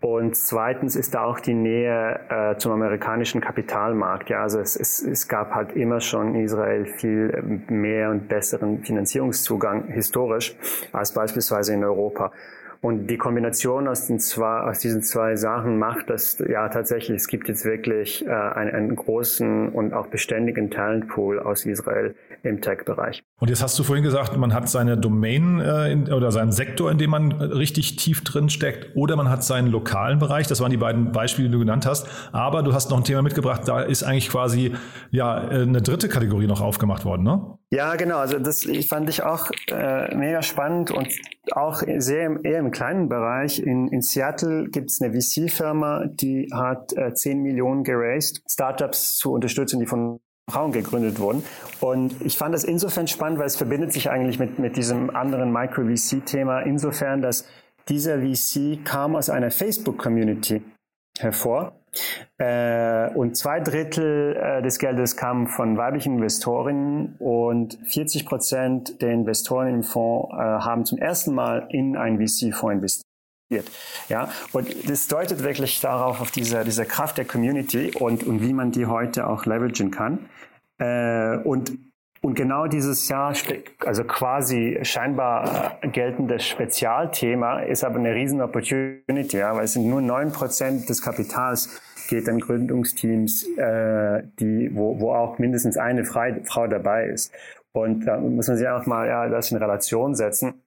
Und 0.00 0.36
zweitens 0.36 0.94
ist 0.94 1.14
da 1.14 1.24
auch 1.24 1.40
die 1.40 1.54
Nähe 1.54 2.20
äh, 2.28 2.56
zum 2.58 2.70
amerikanischen 2.70 3.40
Kapitalmarkt. 3.40 4.30
Ja, 4.30 4.42
also 4.42 4.60
es, 4.60 4.76
es, 4.76 5.02
es 5.02 5.26
gab 5.26 5.54
halt 5.54 5.72
immer 5.72 6.00
schon 6.00 6.36
in 6.36 6.44
Israel 6.44 6.86
viel 6.86 7.62
mehr 7.68 8.10
und 8.10 8.28
besseren 8.28 8.84
Finanzierungszugang 8.84 9.88
historisch 9.88 10.54
als 10.92 11.12
beispielsweise 11.12 11.74
in 11.74 11.82
Europa. 11.82 12.30
Und 12.80 13.08
die 13.08 13.16
Kombination 13.16 13.88
aus, 13.88 14.06
den 14.06 14.20
zwei, 14.20 14.60
aus 14.60 14.78
diesen 14.78 15.02
zwei 15.02 15.34
Sachen 15.34 15.78
macht, 15.78 16.08
dass 16.10 16.38
ja 16.38 16.68
tatsächlich, 16.68 17.16
es 17.16 17.26
gibt 17.26 17.48
jetzt 17.48 17.64
wirklich 17.64 18.24
äh, 18.24 18.30
einen, 18.30 18.74
einen 18.74 18.96
großen 18.96 19.70
und 19.70 19.92
auch 19.92 20.06
beständigen 20.06 20.70
Talentpool 20.70 21.40
aus 21.40 21.66
Israel 21.66 22.14
im 22.44 22.60
Tech-Bereich. 22.60 23.22
Und 23.40 23.48
jetzt 23.48 23.62
hast 23.62 23.76
du 23.78 23.82
vorhin 23.82 24.04
gesagt, 24.04 24.36
man 24.36 24.54
hat 24.54 24.68
seine 24.68 24.96
Domain 24.96 25.60
äh, 25.60 25.90
in, 25.90 26.12
oder 26.12 26.30
seinen 26.30 26.52
Sektor, 26.52 26.90
in 26.90 26.98
dem 26.98 27.10
man 27.10 27.32
richtig 27.32 27.96
tief 27.96 28.22
drin 28.22 28.48
steckt, 28.48 28.96
oder 28.96 29.16
man 29.16 29.28
hat 29.28 29.42
seinen 29.42 29.68
lokalen 29.68 30.20
Bereich. 30.20 30.46
Das 30.46 30.60
waren 30.60 30.70
die 30.70 30.76
beiden 30.76 31.10
Beispiele, 31.10 31.48
die 31.48 31.52
du 31.52 31.58
genannt 31.58 31.84
hast. 31.84 32.06
Aber 32.32 32.62
du 32.62 32.74
hast 32.74 32.90
noch 32.90 32.98
ein 32.98 33.04
Thema 33.04 33.22
mitgebracht, 33.22 33.62
da 33.66 33.80
ist 33.80 34.04
eigentlich 34.04 34.28
quasi 34.28 34.72
ja 35.10 35.34
eine 35.36 35.82
dritte 35.82 36.08
Kategorie 36.08 36.46
noch 36.46 36.60
aufgemacht 36.60 37.04
worden, 37.04 37.24
ne? 37.24 37.58
Ja, 37.70 37.96
genau. 37.96 38.18
Also 38.18 38.38
das 38.38 38.66
fand 38.88 39.10
ich 39.10 39.22
auch 39.22 39.50
äh, 39.70 40.14
mega 40.14 40.42
spannend 40.42 40.90
und 40.90 41.08
auch 41.52 41.82
sehr 41.98 42.24
im, 42.24 42.42
eher 42.42 42.60
im 42.60 42.70
kleinen 42.70 43.08
Bereich. 43.10 43.60
In, 43.60 43.88
in 43.88 44.00
Seattle 44.00 44.68
gibt 44.70 44.90
es 44.90 45.02
eine 45.02 45.12
VC-Firma, 45.12 46.06
die 46.06 46.48
hat 46.52 46.96
äh, 46.96 47.12
10 47.12 47.42
Millionen 47.42 47.84
geraced, 47.84 48.42
Startups 48.50 49.16
zu 49.18 49.32
unterstützen, 49.32 49.80
die 49.80 49.86
von 49.86 50.18
Frauen 50.48 50.72
gegründet 50.72 51.20
wurden. 51.20 51.44
Und 51.80 52.14
ich 52.22 52.38
fand 52.38 52.54
das 52.54 52.64
insofern 52.64 53.06
spannend, 53.06 53.38
weil 53.38 53.46
es 53.46 53.56
verbindet 53.56 53.92
sich 53.92 54.08
eigentlich 54.08 54.38
mit, 54.38 54.58
mit 54.58 54.78
diesem 54.78 55.14
anderen 55.14 55.52
Micro-VC-Thema 55.52 56.60
insofern, 56.60 57.20
dass 57.20 57.44
dieser 57.90 58.20
VC 58.20 58.82
kam 58.82 59.14
aus 59.14 59.28
einer 59.28 59.50
Facebook-Community 59.50 60.62
hervor 61.18 61.77
äh, 62.38 63.10
und 63.14 63.36
zwei 63.36 63.60
Drittel 63.60 64.36
äh, 64.36 64.62
des 64.62 64.78
Geldes 64.78 65.16
kamen 65.16 65.46
von 65.48 65.76
weiblichen 65.76 66.14
Investorinnen 66.14 67.16
und 67.18 67.78
40 67.84 68.26
Prozent 68.26 69.02
der 69.02 69.12
Investoren 69.12 69.68
im 69.68 69.82
Fonds 69.82 70.32
äh, 70.32 70.36
haben 70.36 70.84
zum 70.84 70.98
ersten 70.98 71.34
Mal 71.34 71.66
in 71.70 71.96
einen 71.96 72.18
VC-Fonds 72.18 72.74
investiert. 72.74 73.04
Ja, 74.08 74.30
und 74.52 74.90
das 74.90 75.08
deutet 75.08 75.42
wirklich 75.42 75.80
darauf, 75.80 76.20
auf 76.20 76.30
diese, 76.30 76.64
diese 76.64 76.84
Kraft 76.84 77.18
der 77.18 77.24
Community 77.24 77.92
und, 77.98 78.24
und 78.24 78.42
wie 78.42 78.52
man 78.52 78.72
die 78.72 78.86
heute 78.86 79.26
auch 79.26 79.46
leveragen 79.46 79.90
kann. 79.90 80.28
Äh, 80.78 81.38
und 81.38 81.72
und 82.20 82.34
genau 82.34 82.66
dieses 82.66 83.08
Jahr, 83.08 83.32
also 83.84 84.04
quasi 84.04 84.78
scheinbar 84.82 85.78
geltendes 85.82 86.46
Spezialthema, 86.46 87.60
ist 87.60 87.84
aber 87.84 87.98
eine 87.98 88.14
riesen 88.14 88.40
Opportunity, 88.40 89.38
ja, 89.38 89.54
weil 89.54 89.64
es 89.64 89.74
sind 89.74 89.88
nur 89.88 90.00
neun 90.00 90.32
Prozent 90.32 90.88
des 90.88 91.02
Kapitals 91.02 91.80
geht 92.08 92.28
an 92.28 92.40
Gründungsteams, 92.40 93.46
äh, 93.56 94.22
die, 94.40 94.74
wo, 94.74 94.98
wo 94.98 95.12
auch 95.12 95.38
mindestens 95.38 95.76
eine 95.76 96.04
Frau 96.04 96.66
dabei 96.66 97.06
ist. 97.06 97.32
Und 97.72 98.06
da 98.06 98.18
muss 98.18 98.48
man 98.48 98.56
sich 98.56 98.66
auch 98.66 98.86
mal 98.86 99.06
ja, 99.06 99.28
das 99.28 99.52
in 99.52 99.58
Relation 99.58 100.14
setzen. 100.14 100.62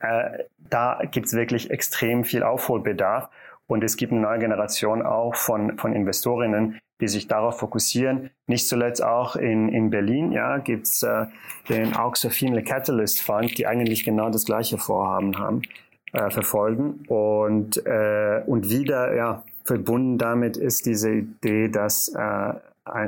Äh, 0.00 0.44
da 0.58 1.00
gibt's 1.10 1.32
wirklich 1.32 1.70
extrem 1.70 2.24
viel 2.24 2.42
Aufholbedarf. 2.42 3.30
Und 3.66 3.82
es 3.82 3.96
gibt 3.96 4.12
eine 4.12 4.20
neue 4.20 4.40
Generation 4.40 5.00
auch 5.00 5.36
von, 5.36 5.78
von 5.78 5.94
Investorinnen, 5.94 6.80
die 7.00 7.08
sich 7.08 7.26
darauf 7.26 7.58
fokussieren. 7.58 8.30
Nicht 8.46 8.68
zuletzt 8.68 9.02
auch 9.02 9.36
in, 9.36 9.68
in 9.68 9.90
Berlin 9.90 10.32
ja, 10.32 10.58
gibt's 10.58 11.02
äh, 11.02 11.26
den 11.68 11.94
Auxer 11.94 12.30
Female 12.30 12.62
Catalyst 12.62 13.20
Fund, 13.20 13.56
die 13.58 13.66
eigentlich 13.66 14.04
genau 14.04 14.30
das 14.30 14.44
gleiche 14.44 14.78
Vorhaben 14.78 15.38
haben, 15.38 15.62
äh, 16.12 16.30
verfolgen. 16.30 17.04
Und, 17.08 17.84
äh, 17.86 18.42
und 18.46 18.70
wieder 18.70 19.14
ja, 19.14 19.44
verbunden 19.64 20.18
damit 20.18 20.56
ist 20.56 20.86
diese 20.86 21.10
Idee, 21.12 21.68
dass 21.68 22.08
äh, 22.08 22.54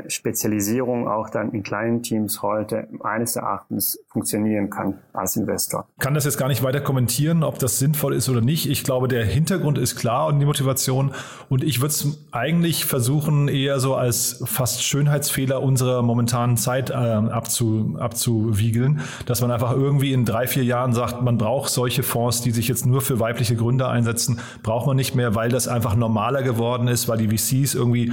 Spezialisierung 0.09 1.07
auch 1.07 1.29
dann 1.29 1.53
in 1.53 1.62
kleinen 1.62 2.03
Teams 2.03 2.41
heute 2.41 2.89
meines 2.91 3.37
Erachtens 3.37 3.99
funktionieren 4.09 4.71
kann 4.71 4.99
als 5.12 5.37
Investor. 5.37 5.87
Kann 5.99 6.15
das 6.15 6.25
jetzt 6.25 6.39
gar 6.39 6.49
nicht 6.49 6.62
weiter 6.62 6.81
kommentieren, 6.81 7.43
ob 7.43 7.59
das 7.59 7.79
sinnvoll 7.79 8.15
ist 8.15 8.31
oder 8.31 8.41
nicht. 8.41 8.71
Ich 8.71 8.85
glaube, 8.85 9.07
der 9.07 9.27
Hintergrund 9.27 9.77
ist 9.77 9.97
klar 9.97 10.29
und 10.29 10.41
die 10.41 10.47
Motivation. 10.47 11.12
Und 11.51 11.62
ich 11.62 11.83
würde 11.83 11.93
es 11.93 12.27
eigentlich 12.33 12.87
versuchen, 12.87 13.49
eher 13.49 13.79
so 13.79 13.95
als 13.95 14.43
fast 14.47 14.83
Schönheitsfehler 14.83 15.62
unserer 15.62 16.01
momentanen 16.01 16.57
Zeit 16.57 16.89
äh, 16.89 16.95
abzu, 16.95 17.97
abzuwiegeln, 17.99 19.03
dass 19.27 19.43
man 19.43 19.51
einfach 19.51 19.73
irgendwie 19.73 20.15
in 20.15 20.25
drei, 20.25 20.47
vier 20.47 20.65
Jahren 20.65 20.95
sagt, 20.95 21.21
man 21.21 21.37
braucht 21.37 21.71
solche 21.71 22.03
Fonds, 22.03 22.41
die 22.41 22.51
sich 22.51 22.67
jetzt 22.67 22.87
nur 22.87 23.03
für 23.03 23.21
weibliche 23.21 23.57
Gründer 23.57 23.91
einsetzen, 23.91 24.41
braucht 24.62 24.87
man 24.87 24.97
nicht 24.97 25.15
mehr, 25.15 25.35
weil 25.35 25.51
das 25.51 25.69
einfach 25.69 25.97
normaler 25.97 26.43
geworden 26.43 26.89
ist, 26.89 27.09
weil 27.09 27.19
die 27.19 27.37
VCs 27.37 27.75
irgendwie, 27.75 28.11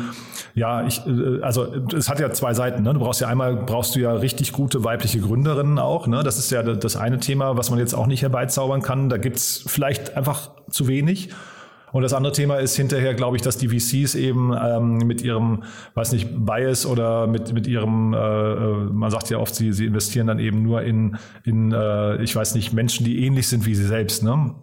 ja, 0.56 0.86
ich, 0.86 1.02
also 1.42 1.53
also 1.58 1.96
es 1.96 2.10
hat 2.10 2.20
ja 2.20 2.32
zwei 2.32 2.54
Seiten. 2.54 2.84
Ne? 2.84 2.94
Du 2.94 3.00
brauchst 3.00 3.22
ja 3.22 3.28
einmal 3.28 3.56
brauchst 3.56 3.96
du 3.96 4.00
ja 4.00 4.14
richtig 4.14 4.54
gute 4.54 4.84
weibliche 4.84 5.20
Gründerinnen 5.20 5.80
auch. 5.80 6.08
Ne? 6.08 6.24
Das 6.24 6.38
ist 6.38 6.52
ja 6.52 6.64
das 6.64 6.96
eine 6.96 7.20
Thema, 7.20 7.58
was 7.58 7.70
man 7.70 7.80
jetzt 7.80 7.94
auch 7.94 8.08
nicht 8.08 8.22
herbeizaubern 8.22 8.82
kann. 8.82 9.10
Da 9.10 9.18
gibt's 9.18 9.64
vielleicht 9.66 10.18
einfach 10.18 10.52
zu 10.70 10.88
wenig. 10.88 11.30
Und 11.92 12.02
das 12.02 12.14
andere 12.14 12.34
Thema 12.34 12.56
ist 12.56 12.76
hinterher, 12.76 13.14
glaube 13.14 13.36
ich, 13.36 13.44
dass 13.44 13.58
die 13.58 13.70
VCs 13.70 14.16
eben 14.16 14.52
ähm, 14.52 14.98
mit 14.98 15.22
ihrem, 15.22 15.62
weiß 15.94 16.12
nicht, 16.14 16.28
Bias 16.44 16.88
oder 16.88 17.28
mit, 17.28 17.54
mit 17.54 17.68
ihrem, 17.68 18.16
äh, 18.16 18.18
äh, 18.18 18.74
man 18.92 19.12
sagt 19.12 19.30
ja 19.30 19.38
oft, 19.38 19.54
sie, 19.54 19.72
sie 19.74 19.86
investieren 19.86 20.26
dann 20.26 20.40
eben 20.40 20.64
nur 20.64 20.82
in, 20.82 21.18
in 21.44 21.72
äh, 21.72 22.22
ich 22.24 22.36
weiß 22.36 22.56
nicht, 22.56 22.74
Menschen, 22.74 23.06
die 23.06 23.24
ähnlich 23.24 23.48
sind 23.48 23.68
wie 23.68 23.76
sie 23.76 23.86
selbst. 23.86 24.24
Ne? 24.24 24.56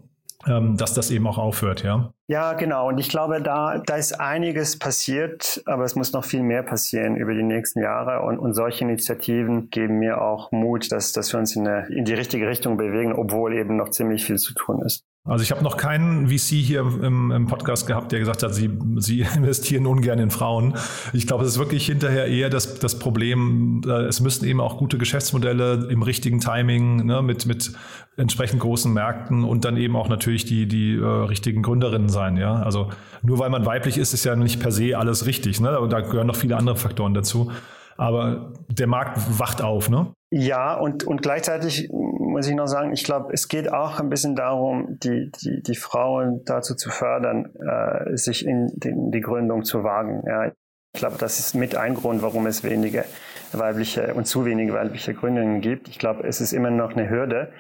Ähm, 0.47 0.77
dass 0.77 0.95
das 0.95 1.11
eben 1.11 1.27
auch 1.27 1.39
aufhört, 1.39 1.83
ja? 1.83 2.13
Ja, 2.27 2.53
genau. 2.55 2.89
Und 2.89 2.99
ich 2.99 3.09
glaube, 3.09 3.43
da, 3.43 3.79
da 3.79 3.97
ist 3.97 4.19
einiges 4.21 4.79
passiert, 4.79 5.63
aber 5.67 5.85
es 5.85 5.97
muss 5.97 6.13
noch 6.13 6.25
viel 6.25 6.43
mehr 6.43 6.63
passieren 6.63 7.17
über 7.17 7.35
die 7.35 7.43
nächsten 7.43 7.81
Jahre. 7.81 8.23
Und, 8.25 8.39
und 8.39 8.55
solche 8.55 8.85
Initiativen 8.85 9.69
geben 9.71 9.99
mir 9.99 10.23
auch 10.23 10.53
Mut, 10.53 10.93
dass, 10.93 11.13
dass 11.13 11.33
wir 11.33 11.41
uns 11.41 11.57
in, 11.57 11.67
eine, 11.67 11.89
in 11.89 12.05
die 12.05 12.15
richtige 12.15 12.49
Richtung 12.49 12.77
bewegen, 12.77 13.13
obwohl 13.13 13.55
eben 13.55 13.77
noch 13.77 13.91
ziemlich 13.91 14.25
viel 14.25 14.39
zu 14.39 14.55
tun 14.55 14.81
ist. 14.83 15.05
Also 15.29 15.43
ich 15.43 15.51
habe 15.51 15.63
noch 15.63 15.77
keinen 15.77 16.29
VC 16.29 16.57
hier 16.57 16.81
im, 16.81 17.31
im, 17.31 17.47
Podcast 17.47 17.87
gehabt, 17.87 18.11
der 18.11 18.21
gesagt 18.21 18.43
hat, 18.43 18.55
sie, 18.55 18.71
sie 18.97 19.21
investieren 19.37 19.87
ungern 19.87 20.19
in 20.19 20.31
Frauen. 20.31 20.77
Ich 21.13 21.27
glaube, 21.27 21.45
es 21.45 21.51
ist 21.51 21.59
wirklich 21.59 21.85
hinterher 21.87 22.27
eher 22.27 22.49
das, 22.49 22.79
das 22.79 22.99
Problem, 22.99 23.83
äh, 23.87 24.05
es 24.05 24.21
müssen 24.21 24.47
eben 24.47 24.61
auch 24.61 24.79
gute 24.79 24.97
Geschäftsmodelle 24.97 25.89
im 25.91 26.03
richtigen 26.03 26.41
Timing 26.41 27.05
ne, 27.05 27.21
mit, 27.21 27.45
mit 27.45 27.73
entsprechend 28.17 28.61
großen 28.61 28.93
Märkten 28.93 29.45
und 29.45 29.67
dann 29.67 29.77
eben 29.77 29.95
auch 29.95 30.09
natürlich 30.09 30.47
die, 30.47 30.67
die 30.67 30.97
äh, 30.97 31.05
richtigen 31.05 31.63
Gründerinnen 31.63 32.09
sein. 32.09 32.39
Ja? 32.39 32.55
Also 32.55 32.89
nur 33.23 33.39
weil 33.39 33.51
man 33.51 33.67
weiblich 33.67 33.99
ist, 33.99 34.15
ist 34.15 34.25
ja 34.25 34.37
nicht 34.37 34.59
per 34.59 34.73
se 34.73 34.97
alles 34.97 35.27
richtig. 35.27 35.61
Ne? 35.61 35.87
Da 35.91 36.01
gehören 36.01 36.29
noch 36.29 36.37
viele 36.37 36.57
andere 36.57 36.77
Faktoren 36.77 37.13
dazu. 37.13 37.53
Aber 37.99 38.55
der 38.69 38.87
Markt 38.87 39.19
wacht 39.39 39.61
auf, 39.61 39.91
ne? 39.91 40.15
Ja, 40.31 40.75
und, 40.75 41.05
und 41.05 41.21
gleichzeitig 41.21 41.91
muss 42.31 42.49
ich 42.49 42.55
noch 42.55 42.67
sagen, 42.67 42.93
ich 42.93 43.05
glaube, 43.05 43.33
es 43.33 43.49
geht 43.49 43.73
auch 43.73 44.01
ein 44.01 44.09
bisschen 44.09 44.37
darum, 44.37 44.99
die, 45.01 45.31
die, 45.43 45.63
die 45.63 45.75
Frauen 45.75 46.43
dazu 46.45 46.75
zu 46.75 46.91
fördern, 46.91 47.51
äh, 47.57 48.17
sich 48.17 48.47
in 48.47 48.69
die, 48.75 48.93
die 48.95 49.21
Gründung 49.21 49.65
zu 49.65 49.85
wagen. 49.85 50.23
Ja. 50.27 50.47
Ich 50.93 50.99
glaube, 51.01 51.17
das 51.19 51.39
ist 51.39 51.55
mit 51.55 51.77
ein 51.77 51.95
Grund, 51.95 52.23
warum 52.23 52.47
es 52.47 52.65
wenige 52.65 53.05
weibliche 53.53 54.15
und 54.15 54.27
zu 54.27 54.45
wenige 54.45 54.73
weibliche 54.73 55.15
Gründungen 55.15 55.61
gibt. 55.61 55.89
Ich 55.89 55.99
glaube, 55.99 56.27
es 56.27 56.41
ist 56.41 56.53
immer 56.53 56.71
noch 56.71 56.93
eine 56.93 57.09
Hürde, 57.09 57.53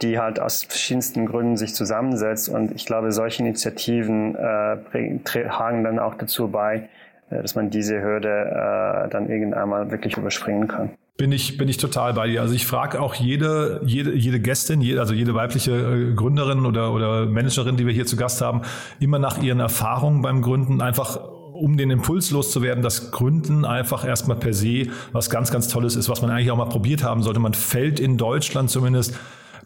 die 0.00 0.18
halt 0.18 0.40
aus 0.40 0.64
verschiedensten 0.64 1.26
Gründen 1.26 1.56
sich 1.56 1.74
zusammensetzt. 1.74 2.48
Und 2.48 2.72
ich 2.72 2.86
glaube, 2.86 3.12
solche 3.12 3.42
Initiativen 3.42 4.36
äh, 4.36 5.18
tragen 5.24 5.84
dann 5.84 5.98
auch 5.98 6.14
dazu 6.14 6.48
bei, 6.48 6.88
äh, 7.30 7.42
dass 7.42 7.54
man 7.54 7.70
diese 7.70 8.00
Hürde 8.00 8.28
äh, 8.28 9.08
dann 9.10 9.28
irgendwann 9.28 9.68
mal 9.68 9.90
wirklich 9.90 10.16
überspringen 10.16 10.68
kann. 10.68 10.90
Bin 11.18 11.32
ich, 11.32 11.58
bin 11.58 11.68
ich 11.68 11.78
total 11.78 12.14
bei 12.14 12.28
dir. 12.28 12.42
Also 12.42 12.54
ich 12.54 12.64
frage 12.64 13.00
auch 13.00 13.12
jede, 13.16 13.80
jede, 13.84 14.14
jede 14.14 14.38
Gästin, 14.38 14.80
jede, 14.80 15.00
also 15.00 15.14
jede 15.14 15.34
weibliche 15.34 15.72
äh, 15.72 16.14
Gründerin 16.14 16.64
oder, 16.64 16.92
oder 16.92 17.26
Managerin, 17.26 17.76
die 17.76 17.86
wir 17.86 17.92
hier 17.92 18.06
zu 18.06 18.14
Gast 18.14 18.40
haben, 18.40 18.62
immer 19.00 19.18
nach 19.18 19.42
ihren 19.42 19.58
Erfahrungen 19.58 20.22
beim 20.22 20.42
Gründen 20.42 20.80
einfach 20.80 21.18
um 21.52 21.76
den 21.76 21.90
Impuls 21.90 22.30
loszuwerden, 22.30 22.84
dass 22.84 23.10
Gründen 23.10 23.64
einfach 23.64 24.04
erstmal 24.04 24.36
per 24.36 24.54
se 24.54 24.86
was 25.10 25.28
ganz, 25.28 25.50
ganz 25.50 25.66
Tolles 25.66 25.96
ist, 25.96 26.08
was 26.08 26.22
man 26.22 26.30
eigentlich 26.30 26.52
auch 26.52 26.56
mal 26.56 26.66
probiert 26.66 27.02
haben 27.02 27.24
sollte. 27.24 27.40
Man 27.40 27.54
fällt 27.54 27.98
in 27.98 28.16
Deutschland 28.16 28.70
zumindest 28.70 29.18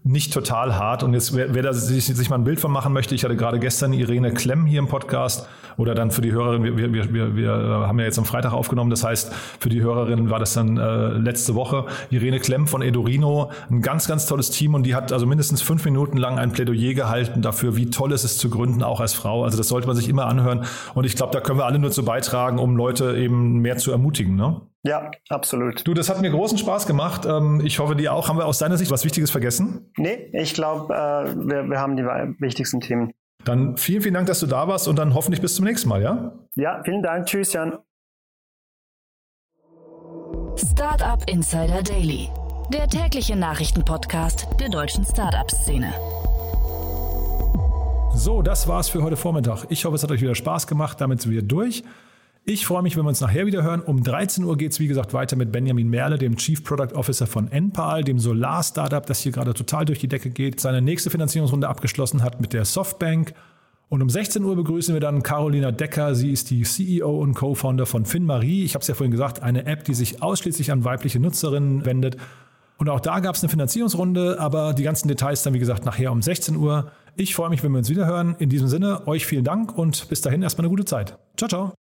nicht 0.04 0.32
total 0.32 0.76
hart. 0.76 1.02
Und 1.02 1.14
jetzt, 1.14 1.34
wer, 1.36 1.54
wer 1.54 1.62
da 1.62 1.72
sich, 1.72 2.06
sich 2.06 2.30
mal 2.30 2.36
ein 2.36 2.44
Bild 2.44 2.60
von 2.60 2.72
machen 2.72 2.92
möchte, 2.92 3.14
ich 3.14 3.24
hatte 3.24 3.36
gerade 3.36 3.58
gestern 3.58 3.92
Irene 3.92 4.32
Klemm 4.32 4.66
hier 4.66 4.80
im 4.80 4.88
Podcast 4.88 5.48
oder 5.76 5.94
dann 5.94 6.10
für 6.10 6.20
die 6.20 6.32
Hörerin, 6.32 6.64
wir, 6.64 6.76
wir, 6.76 7.12
wir, 7.14 7.36
wir 7.36 7.52
haben 7.86 7.98
ja 7.98 8.04
jetzt 8.04 8.18
am 8.18 8.24
Freitag 8.24 8.52
aufgenommen, 8.52 8.90
das 8.90 9.04
heißt, 9.04 9.32
für 9.58 9.68
die 9.68 9.80
Hörerin 9.80 10.28
war 10.28 10.38
das 10.38 10.54
dann 10.54 10.76
äh, 10.76 11.08
letzte 11.08 11.54
Woche. 11.54 11.86
Irene 12.10 12.40
Klemm 12.40 12.66
von 12.66 12.82
Edorino, 12.82 13.50
ein 13.70 13.80
ganz, 13.80 14.06
ganz 14.08 14.26
tolles 14.26 14.50
Team 14.50 14.74
und 14.74 14.84
die 14.84 14.94
hat 14.94 15.12
also 15.12 15.26
mindestens 15.26 15.62
fünf 15.62 15.84
Minuten 15.84 16.16
lang 16.16 16.38
ein 16.38 16.52
Plädoyer 16.52 16.94
gehalten 16.94 17.42
dafür, 17.42 17.76
wie 17.76 17.90
toll 17.90 18.12
es 18.12 18.24
ist 18.24 18.38
zu 18.38 18.50
gründen, 18.50 18.82
auch 18.82 19.00
als 19.00 19.14
Frau. 19.14 19.44
Also 19.44 19.56
das 19.56 19.68
sollte 19.68 19.86
man 19.86 19.96
sich 19.96 20.08
immer 20.08 20.26
anhören. 20.26 20.64
Und 20.94 21.04
ich 21.04 21.16
glaube, 21.16 21.32
da 21.32 21.40
können 21.40 21.58
wir 21.58 21.66
alle 21.66 21.78
nur 21.78 21.90
zu 21.90 22.04
beitragen, 22.04 22.58
um 22.58 22.76
Leute 22.76 23.16
eben 23.16 23.60
mehr 23.60 23.76
zu 23.76 23.92
ermutigen. 23.92 24.36
Ne? 24.36 24.60
Ja, 24.84 25.12
absolut. 25.28 25.86
Du, 25.86 25.94
das 25.94 26.08
hat 26.08 26.20
mir 26.20 26.30
großen 26.30 26.58
Spaß 26.58 26.86
gemacht. 26.86 27.24
Ähm, 27.24 27.62
ich 27.64 27.78
hoffe, 27.78 27.94
dir 27.94 28.12
auch. 28.12 28.28
Haben 28.28 28.38
wir 28.38 28.46
aus 28.46 28.58
deiner 28.58 28.76
Sicht 28.76 28.90
was 28.90 29.04
Wichtiges 29.04 29.30
vergessen? 29.30 29.92
Nee, 29.96 30.28
ich 30.32 30.54
glaube, 30.54 30.92
äh, 30.92 31.36
wir, 31.36 31.64
wir 31.70 31.78
haben 31.78 31.96
die 31.96 32.02
wichtigsten 32.02 32.80
Themen. 32.80 33.12
Dann 33.44 33.76
vielen, 33.76 34.02
vielen 34.02 34.14
Dank, 34.14 34.26
dass 34.26 34.40
du 34.40 34.46
da 34.46 34.66
warst 34.66 34.88
und 34.88 34.96
dann 34.96 35.14
hoffentlich 35.14 35.40
bis 35.40 35.54
zum 35.54 35.64
nächsten 35.64 35.88
Mal, 35.88 36.02
ja? 36.02 36.32
Ja, 36.54 36.82
vielen 36.84 37.02
Dank. 37.02 37.26
Tschüss, 37.26 37.52
Jan. 37.52 37.78
Startup 40.56 41.18
Insider 41.28 41.82
Daily, 41.82 42.28
der 42.72 42.88
tägliche 42.88 43.36
Nachrichtenpodcast 43.36 44.48
der 44.60 44.68
deutschen 44.68 45.04
Startup-Szene. 45.04 45.92
So, 48.14 48.42
das 48.42 48.68
war's 48.68 48.88
für 48.88 49.02
heute 49.02 49.16
Vormittag. 49.16 49.64
Ich 49.70 49.84
hoffe, 49.84 49.96
es 49.96 50.02
hat 50.02 50.10
euch 50.10 50.20
wieder 50.20 50.34
Spaß 50.34 50.66
gemacht. 50.66 51.00
Damit 51.00 51.22
sind 51.22 51.32
wir 51.32 51.42
durch. 51.42 51.82
Ich 52.44 52.66
freue 52.66 52.82
mich, 52.82 52.96
wenn 52.96 53.04
wir 53.04 53.08
uns 53.08 53.20
nachher 53.20 53.46
wieder 53.46 53.62
hören. 53.62 53.80
Um 53.80 54.02
13 54.02 54.44
Uhr 54.44 54.56
geht 54.56 54.72
es, 54.72 54.80
wie 54.80 54.88
gesagt, 54.88 55.14
weiter 55.14 55.36
mit 55.36 55.52
Benjamin 55.52 55.88
Merle, 55.88 56.18
dem 56.18 56.36
Chief 56.36 56.64
Product 56.64 56.92
Officer 56.94 57.28
von 57.28 57.50
Enpal, 57.52 58.02
dem 58.02 58.18
Solar-Startup, 58.18 59.06
das 59.06 59.20
hier 59.20 59.30
gerade 59.30 59.54
total 59.54 59.84
durch 59.84 60.00
die 60.00 60.08
Decke 60.08 60.30
geht, 60.30 60.58
seine 60.58 60.82
nächste 60.82 61.10
Finanzierungsrunde 61.10 61.68
abgeschlossen 61.68 62.22
hat 62.24 62.40
mit 62.40 62.52
der 62.52 62.64
Softbank. 62.64 63.32
Und 63.88 64.02
um 64.02 64.10
16 64.10 64.42
Uhr 64.42 64.56
begrüßen 64.56 64.92
wir 64.92 65.00
dann 65.00 65.22
Carolina 65.22 65.70
Decker. 65.70 66.16
Sie 66.16 66.32
ist 66.32 66.50
die 66.50 66.62
CEO 66.62 67.20
und 67.20 67.34
Co-Founder 67.34 67.86
von 67.86 68.06
FinMarie. 68.06 68.64
Ich 68.64 68.74
habe 68.74 68.82
es 68.82 68.88
ja 68.88 68.94
vorhin 68.94 69.12
gesagt, 69.12 69.42
eine 69.42 69.66
App, 69.66 69.84
die 69.84 69.94
sich 69.94 70.20
ausschließlich 70.22 70.72
an 70.72 70.84
weibliche 70.84 71.20
Nutzerinnen 71.20 71.84
wendet. 71.84 72.16
Und 72.78 72.88
auch 72.88 73.00
da 73.00 73.20
gab 73.20 73.36
es 73.36 73.42
eine 73.42 73.50
Finanzierungsrunde, 73.50 74.40
aber 74.40 74.72
die 74.72 74.82
ganzen 74.82 75.06
Details 75.06 75.44
dann, 75.44 75.54
wie 75.54 75.60
gesagt, 75.60 75.84
nachher 75.84 76.10
um 76.10 76.22
16 76.22 76.56
Uhr. 76.56 76.90
Ich 77.14 77.36
freue 77.36 77.50
mich, 77.50 77.62
wenn 77.62 77.70
wir 77.70 77.78
uns 77.78 77.90
wieder 77.90 78.06
hören. 78.06 78.34
In 78.40 78.48
diesem 78.48 78.66
Sinne, 78.66 79.06
euch 79.06 79.26
vielen 79.26 79.44
Dank 79.44 79.78
und 79.78 80.08
bis 80.08 80.22
dahin 80.22 80.42
erstmal 80.42 80.64
eine 80.64 80.70
gute 80.70 80.86
Zeit. 80.86 81.18
Ciao, 81.36 81.48
ciao. 81.48 81.81